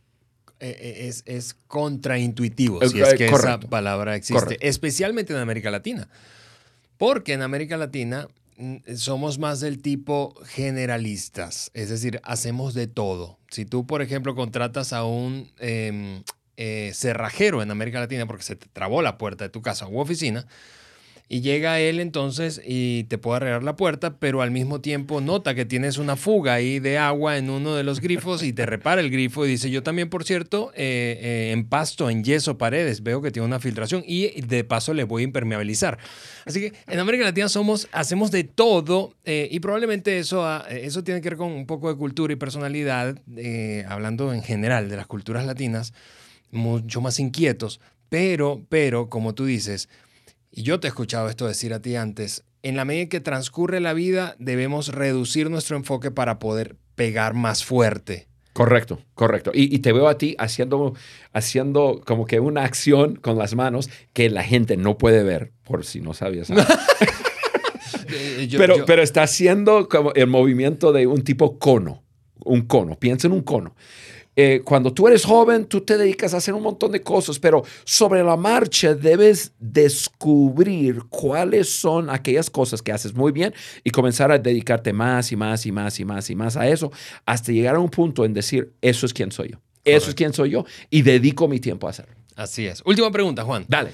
eh, 0.60 0.76
eh, 0.80 1.08
es, 1.08 1.22
es, 1.26 1.54
contraintuitivo, 1.68 2.80
si 2.88 3.00
es 3.00 3.14
que 3.14 3.26
esa 3.26 3.60
palabra 3.60 4.16
existe, 4.16 4.56
especialmente 4.66 5.32
en 5.32 5.38
América 5.38 5.70
Latina. 5.70 6.08
Porque 6.96 7.34
en 7.34 7.42
América 7.42 7.76
Latina 7.76 8.26
somos 8.96 9.38
más 9.38 9.60
del 9.60 9.80
tipo 9.80 10.34
generalistas, 10.44 11.70
es 11.74 11.90
decir, 11.90 12.20
hacemos 12.24 12.74
de 12.74 12.86
todo. 12.86 13.38
Si 13.50 13.64
tú, 13.64 13.86
por 13.86 14.02
ejemplo, 14.02 14.34
contratas 14.34 14.92
a 14.92 15.04
un 15.04 15.50
em, 15.58 16.22
eh, 16.56 16.90
cerrajero 16.94 17.62
en 17.62 17.70
América 17.70 18.00
Latina 18.00 18.26
porque 18.26 18.42
se 18.42 18.56
te 18.56 18.66
trabó 18.72 19.00
la 19.00 19.16
puerta 19.16 19.44
de 19.44 19.50
tu 19.50 19.62
casa 19.62 19.86
u 19.86 20.00
oficina, 20.00 20.46
y 21.30 21.42
llega 21.42 21.78
él 21.78 22.00
entonces 22.00 22.60
y 22.64 23.04
te 23.04 23.18
puede 23.18 23.36
arreglar 23.36 23.62
la 23.62 23.76
puerta, 23.76 24.16
pero 24.18 24.40
al 24.40 24.50
mismo 24.50 24.80
tiempo 24.80 25.20
nota 25.20 25.54
que 25.54 25.66
tienes 25.66 25.98
una 25.98 26.16
fuga 26.16 26.54
ahí 26.54 26.78
de 26.78 26.96
agua 26.96 27.36
en 27.36 27.50
uno 27.50 27.74
de 27.74 27.84
los 27.84 28.00
grifos 28.00 28.42
y 28.42 28.54
te 28.54 28.64
repara 28.64 29.02
el 29.02 29.10
grifo 29.10 29.44
y 29.44 29.50
dice, 29.50 29.70
yo 29.70 29.82
también, 29.82 30.08
por 30.08 30.24
cierto, 30.24 30.72
eh, 30.74 31.18
eh, 31.20 31.52
en 31.52 31.68
pasto, 31.68 32.08
en 32.08 32.24
yeso, 32.24 32.56
paredes, 32.56 33.02
veo 33.02 33.20
que 33.20 33.30
tiene 33.30 33.44
una 33.44 33.60
filtración 33.60 34.02
y 34.06 34.40
de 34.40 34.64
paso 34.64 34.94
le 34.94 35.04
voy 35.04 35.22
a 35.22 35.24
impermeabilizar. 35.24 35.98
Así 36.46 36.60
que 36.60 36.72
en 36.86 36.98
América 36.98 37.24
Latina 37.24 37.50
somos, 37.50 37.88
hacemos 37.92 38.30
de 38.30 38.44
todo 38.44 39.12
eh, 39.26 39.48
y 39.50 39.60
probablemente 39.60 40.18
eso, 40.18 40.66
eso 40.68 41.04
tiene 41.04 41.20
que 41.20 41.28
ver 41.28 41.38
con 41.38 41.52
un 41.52 41.66
poco 41.66 41.90
de 41.90 41.98
cultura 41.98 42.32
y 42.32 42.36
personalidad, 42.36 43.20
hablando 43.86 44.32
en 44.32 44.42
general 44.42 44.88
de 44.88 44.96
las 44.96 45.06
culturas 45.06 45.44
latinas, 45.44 45.92
mucho 46.50 47.02
más 47.02 47.20
inquietos, 47.20 47.80
pero, 48.08 48.62
pero, 48.70 49.10
como 49.10 49.34
tú 49.34 49.44
dices, 49.44 49.88
y 50.50 50.62
yo 50.62 50.80
te 50.80 50.86
he 50.86 50.90
escuchado 50.90 51.28
esto 51.28 51.46
decir 51.46 51.72
a 51.74 51.80
ti 51.80 51.96
antes, 51.96 52.44
en 52.62 52.76
la 52.76 52.84
medida 52.84 53.08
que 53.08 53.20
transcurre 53.20 53.80
la 53.80 53.92
vida 53.92 54.34
debemos 54.38 54.88
reducir 54.88 55.50
nuestro 55.50 55.76
enfoque 55.76 56.10
para 56.10 56.38
poder 56.38 56.76
pegar 56.94 57.34
más 57.34 57.64
fuerte. 57.64 58.26
Correcto, 58.52 59.00
correcto. 59.14 59.52
Y, 59.54 59.78
te 59.78 59.92
veo 59.92 60.08
a 60.08 60.18
ti 60.18 60.34
haciendo, 60.38 60.94
haciendo 61.32 62.02
como 62.04 62.26
que 62.26 62.40
una 62.40 62.64
acción 62.64 63.14
con 63.14 63.38
las 63.38 63.54
manos 63.54 63.88
que 64.12 64.30
la 64.30 64.42
gente 64.42 64.76
no 64.76 64.98
puede 64.98 65.22
ver, 65.22 65.52
por 65.62 65.84
si 65.84 66.00
no 66.00 66.12
sabías. 66.12 66.50
Eh, 66.50 66.56
pero, 68.58 68.84
pero 68.84 69.02
está 69.02 69.22
haciendo 69.22 69.88
como 69.88 70.12
el 70.14 70.26
movimiento 70.26 70.92
de 70.92 71.06
un 71.06 71.22
tipo 71.22 71.60
cono, 71.60 72.02
un 72.44 72.62
cono. 72.62 72.98
Piensa 72.98 73.28
en 73.28 73.34
un 73.34 73.42
cono. 73.42 73.76
Eh, 74.40 74.62
cuando 74.64 74.92
tú 74.92 75.08
eres 75.08 75.24
joven, 75.24 75.64
tú 75.64 75.80
te 75.80 75.98
dedicas 75.98 76.32
a 76.32 76.36
hacer 76.36 76.54
un 76.54 76.62
montón 76.62 76.92
de 76.92 77.02
cosas, 77.02 77.40
pero 77.40 77.64
sobre 77.82 78.22
la 78.22 78.36
marcha 78.36 78.94
debes 78.94 79.50
descubrir 79.58 81.02
cuáles 81.08 81.68
son 81.68 82.08
aquellas 82.08 82.48
cosas 82.48 82.80
que 82.80 82.92
haces 82.92 83.12
muy 83.14 83.32
bien 83.32 83.52
y 83.82 83.90
comenzar 83.90 84.30
a 84.30 84.38
dedicarte 84.38 84.92
más 84.92 85.32
y 85.32 85.36
más 85.36 85.66
y 85.66 85.72
más 85.72 85.98
y 85.98 86.04
más 86.04 86.30
y 86.30 86.36
más 86.36 86.56
a 86.56 86.68
eso 86.68 86.92
hasta 87.26 87.50
llegar 87.50 87.74
a 87.74 87.80
un 87.80 87.88
punto 87.88 88.24
en 88.24 88.32
decir, 88.32 88.72
eso 88.80 89.06
es 89.06 89.12
quién 89.12 89.32
soy 89.32 89.48
yo. 89.48 89.58
Eso 89.84 90.08
es 90.08 90.14
quién 90.14 90.32
soy 90.32 90.50
yo 90.50 90.64
y 90.88 91.02
dedico 91.02 91.48
mi 91.48 91.58
tiempo 91.58 91.88
a 91.88 91.90
hacerlo. 91.90 92.14
Así 92.36 92.64
es. 92.64 92.80
Última 92.84 93.10
pregunta, 93.10 93.42
Juan. 93.42 93.64
Dale. 93.66 93.90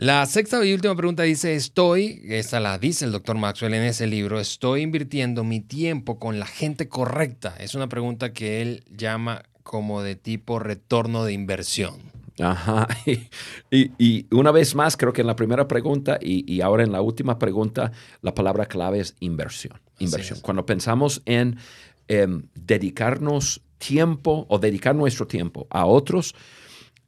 La 0.00 0.24
sexta 0.26 0.64
y 0.64 0.72
última 0.72 0.94
pregunta 0.94 1.24
dice, 1.24 1.56
estoy, 1.56 2.22
esta 2.28 2.60
la 2.60 2.78
dice 2.78 3.04
el 3.04 3.10
doctor 3.10 3.36
Maxwell 3.36 3.74
en 3.74 3.82
ese 3.82 4.06
libro, 4.06 4.38
estoy 4.38 4.82
invirtiendo 4.82 5.42
mi 5.42 5.58
tiempo 5.58 6.20
con 6.20 6.38
la 6.38 6.46
gente 6.46 6.88
correcta. 6.88 7.56
Es 7.58 7.74
una 7.74 7.88
pregunta 7.88 8.32
que 8.32 8.62
él 8.62 8.84
llama 8.96 9.42
como 9.64 10.00
de 10.02 10.14
tipo 10.14 10.60
retorno 10.60 11.24
de 11.24 11.32
inversión. 11.32 11.96
Ajá. 12.38 12.86
Y, 13.72 14.26
una 14.30 14.52
vez 14.52 14.76
más, 14.76 14.96
creo 14.96 15.12
que 15.12 15.22
en 15.22 15.26
la 15.26 15.34
primera 15.34 15.66
pregunta 15.66 16.16
y, 16.22 16.60
ahora 16.60 16.84
en 16.84 16.92
la 16.92 17.00
última 17.00 17.40
pregunta, 17.40 17.90
la 18.22 18.34
palabra 18.34 18.66
clave 18.66 19.00
es 19.00 19.16
inversión. 19.18 19.80
Inversión. 19.98 20.38
Cuando 20.42 20.64
pensamos 20.64 21.22
en 21.24 21.58
em, 22.06 22.44
dedicarnos 22.54 23.62
tiempo 23.78 24.46
o 24.48 24.60
dedicar 24.60 24.94
nuestro 24.94 25.26
tiempo 25.26 25.66
a 25.70 25.86
otros, 25.86 26.36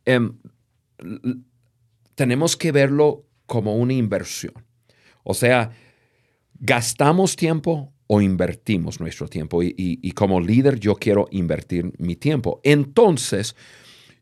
em, 0.07 0.34
tenemos 2.20 2.54
que 2.54 2.70
verlo 2.70 3.24
como 3.46 3.76
una 3.76 3.94
inversión. 3.94 4.52
O 5.22 5.32
sea, 5.32 5.70
gastamos 6.58 7.34
tiempo 7.34 7.94
o 8.08 8.20
invertimos 8.20 9.00
nuestro 9.00 9.26
tiempo. 9.26 9.62
Y, 9.62 10.12
como 10.12 10.38
líder 10.38 10.78
yo 10.78 10.96
quiero 10.96 11.28
invertir 11.30 11.90
mi 11.96 12.16
tiempo. 12.16 12.60
Entonces, 12.62 13.56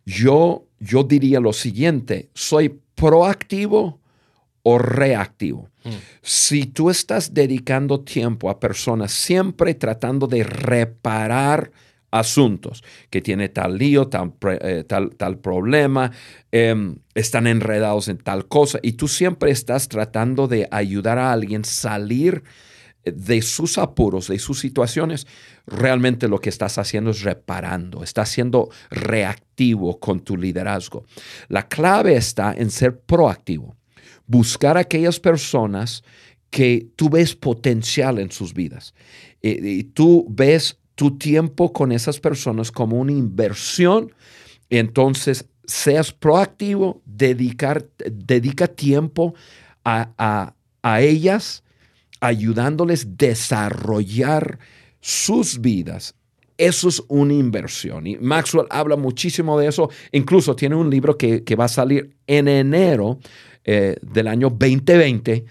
yo, 0.06 0.68
yo 0.78 1.02
diría 1.02 1.40
lo 1.40 1.52
siguiente, 1.52 2.30
soy 2.34 2.78
proactivo 2.94 4.00
o 4.62 4.78
reactivo. 4.78 5.68
Mm. 5.82 5.90
Si 6.22 6.66
tú 6.66 6.90
estás 6.90 7.34
dedicando 7.34 8.02
tiempo 8.02 8.48
a 8.48 8.60
personas 8.60 9.10
siempre 9.10 9.74
tratando 9.74 10.28
de 10.28 10.44
reparar 10.44 11.72
asuntos, 12.10 12.82
que 13.10 13.20
tiene 13.20 13.48
tal 13.48 13.78
lío, 13.78 14.08
tal, 14.08 14.34
eh, 14.60 14.84
tal, 14.84 15.38
problema, 15.38 16.10
em, 16.50 16.96
están 17.14 17.46
enredados 17.46 18.08
en 18.08 18.18
tal 18.18 18.48
cosa, 18.48 18.78
y 18.82 18.92
tú 18.92 19.08
siempre 19.08 19.50
estás 19.50 19.88
tratando 19.88 20.48
de 20.48 20.68
ayudar 20.70 21.18
a 21.18 21.32
alguien 21.32 21.64
salir 21.64 22.42
de 23.04 23.42
sus 23.42 23.78
apuros, 23.78 24.28
de 24.28 24.38
sus 24.38 24.60
situaciones, 24.60 25.26
realmente 25.66 26.28
lo 26.28 26.40
que 26.40 26.48
estás 26.48 26.78
haciendo 26.78 27.10
es 27.10 27.22
reparando, 27.22 28.02
estás 28.02 28.28
siendo 28.28 28.70
reactivo 28.90 29.98
con 29.98 30.20
tu 30.20 30.36
liderazgo. 30.36 31.04
La 31.48 31.68
clave 31.68 32.16
está 32.16 32.52
en 32.56 32.70
ser 32.70 33.00
proactivo, 33.00 33.76
buscar 34.26 34.76
aquellas 34.76 35.20
personas 35.20 36.02
que 36.50 36.88
tú 36.96 37.10
ves 37.10 37.34
potencial 37.34 38.18
en 38.18 38.30
sus 38.30 38.54
vidas 38.54 38.94
eh, 39.42 39.60
y 39.62 39.84
tú 39.84 40.26
ves 40.30 40.77
tu 40.98 41.16
tiempo 41.16 41.72
con 41.72 41.92
esas 41.92 42.18
personas 42.18 42.72
como 42.72 42.98
una 42.98 43.12
inversión, 43.12 44.12
entonces 44.68 45.48
seas 45.64 46.10
proactivo, 46.10 47.00
dedicar, 47.04 47.86
dedica 48.10 48.66
tiempo 48.66 49.32
a, 49.84 50.54
ellas, 50.98 51.62
ayudándoles 52.18 53.04
a 53.04 53.08
desarrollar 53.10 54.58
sus 55.00 55.60
vidas. 55.60 56.16
Eso 56.56 56.88
es 56.88 57.00
una 57.06 57.34
inversión. 57.34 58.08
Y 58.08 58.16
Maxwell 58.16 58.66
habla 58.68 58.96
muchísimo 58.96 59.56
de 59.56 59.68
eso. 59.68 59.90
Incluso 60.10 60.56
tiene 60.56 60.74
un 60.74 60.90
libro 60.90 61.16
que, 61.16 61.44
va 61.56 61.66
a 61.66 61.68
salir 61.68 62.16
en 62.26 62.48
enero 62.48 63.20
eh, 63.62 63.94
del 64.02 64.26
año 64.26 64.50
2020 64.50 65.44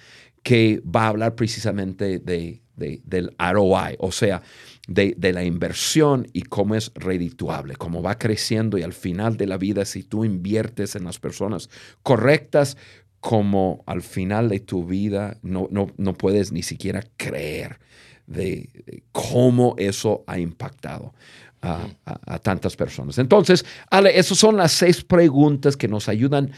que 0.43 0.81
va 0.83 1.05
a 1.05 1.07
hablar 1.07 1.35
precisamente 1.35 2.19
de, 2.19 2.59
del 2.75 3.35
ROI, 3.39 3.95
o 3.99 4.11
sea, 4.11 4.41
de, 4.87 5.33
la 5.33 5.43
inversión 5.43 6.27
y 6.31 6.43
cómo 6.43 6.75
es 6.75 6.91
redituable, 6.95 7.75
cómo 7.75 8.01
va 8.01 8.17
creciendo 8.17 8.77
y 8.77 8.83
al 8.83 8.93
final 8.93 9.35
de 9.37 9.45
la 9.45 9.57
vida, 9.57 9.85
si 9.85 10.03
tú 10.03 10.23
inviertes 10.23 10.95
en 10.95 11.03
las 11.03 11.19
personas 11.19 11.69
correctas, 12.03 12.77
como 13.19 13.83
al 13.85 14.01
final 14.01 14.47
de 14.47 14.61
tu 14.61 14.85
vida 14.85 15.37
no, 15.41 15.67
no, 15.71 16.13
puedes 16.13 16.51
ni 16.51 16.63
siquiera 16.63 17.03
creer 17.17 17.79
de, 18.27 19.03
cómo 19.11 19.75
eso 19.77 20.23
ha 20.27 20.39
impactado. 20.39 21.13
A, 21.59 22.39
tantas 22.39 22.77
personas. 22.77 23.17
Entonces, 23.17 23.65
Ale, 23.89 24.17
esas 24.17 24.37
son 24.37 24.55
las 24.55 24.71
seis 24.71 25.03
preguntas 25.03 25.75
que 25.75 25.89
nos 25.89 26.07
ayudan 26.07 26.51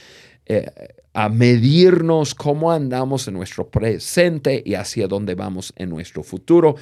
eh, 0.46 0.70
a 1.14 1.30
medirnos 1.30 2.36
cómo 2.36 2.72
andamos 2.72 3.28
en 3.28 3.34
nuestro 3.34 3.68
presente 3.70 4.62
y 4.64 4.76
hacia 4.76 5.08
dónde 5.08 5.34
vamos 5.34 5.74
en 5.78 5.90
nuestro 5.90 6.22
futuro 6.22 6.76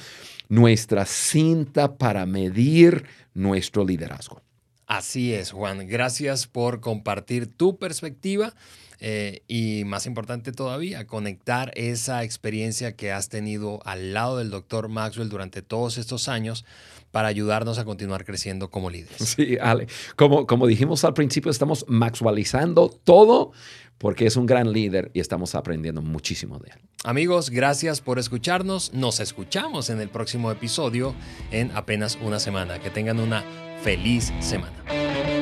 nuestra 0.48 1.04
cinta 1.04 1.96
para 1.96 2.26
medir 2.26 3.04
nuestro 3.34 3.84
liderazgo. 3.84 4.42
Así 4.86 5.34
es, 5.34 5.52
Juan. 5.52 5.86
Gracias 5.86 6.46
por 6.46 6.80
compartir 6.80 7.46
tu 7.46 7.78
perspectiva 7.78 8.54
eh, 9.00 9.42
y 9.46 9.84
más 9.84 10.06
importante 10.06 10.50
todavía, 10.50 11.06
conectar 11.06 11.70
esa 11.76 12.24
experiencia 12.24 12.96
que 12.96 13.12
has 13.12 13.28
tenido 13.28 13.80
al 13.84 14.12
lado 14.12 14.38
del 14.38 14.50
doctor 14.50 14.88
Maxwell 14.88 15.28
durante 15.28 15.62
todos 15.62 15.98
estos 15.98 16.28
años 16.28 16.64
para 17.12 17.28
ayudarnos 17.28 17.78
a 17.78 17.84
continuar 17.84 18.24
creciendo 18.24 18.70
como 18.70 18.90
líderes. 18.90 19.36
Sí, 19.36 19.56
Ale. 19.60 19.86
Como, 20.16 20.46
como 20.46 20.66
dijimos 20.66 21.04
al 21.04 21.14
principio, 21.14 21.50
estamos 21.50 21.84
maxwalizando 21.86 22.88
todo 22.88 23.52
porque 23.98 24.26
es 24.26 24.36
un 24.36 24.46
gran 24.46 24.72
líder 24.72 25.10
y 25.12 25.20
estamos 25.20 25.54
aprendiendo 25.54 26.02
muchísimo 26.02 26.58
de 26.58 26.70
él. 26.70 26.78
Amigos, 27.04 27.50
gracias 27.50 28.00
por 28.00 28.18
escucharnos. 28.18 28.92
Nos 28.94 29.20
escuchamos 29.20 29.90
en 29.90 30.00
el 30.00 30.08
próximo 30.08 30.50
episodio 30.50 31.14
en 31.50 31.70
apenas 31.76 32.18
una 32.22 32.40
semana. 32.40 32.80
Que 32.80 32.90
tengan 32.90 33.20
una 33.20 33.44
feliz 33.82 34.32
semana. 34.40 35.37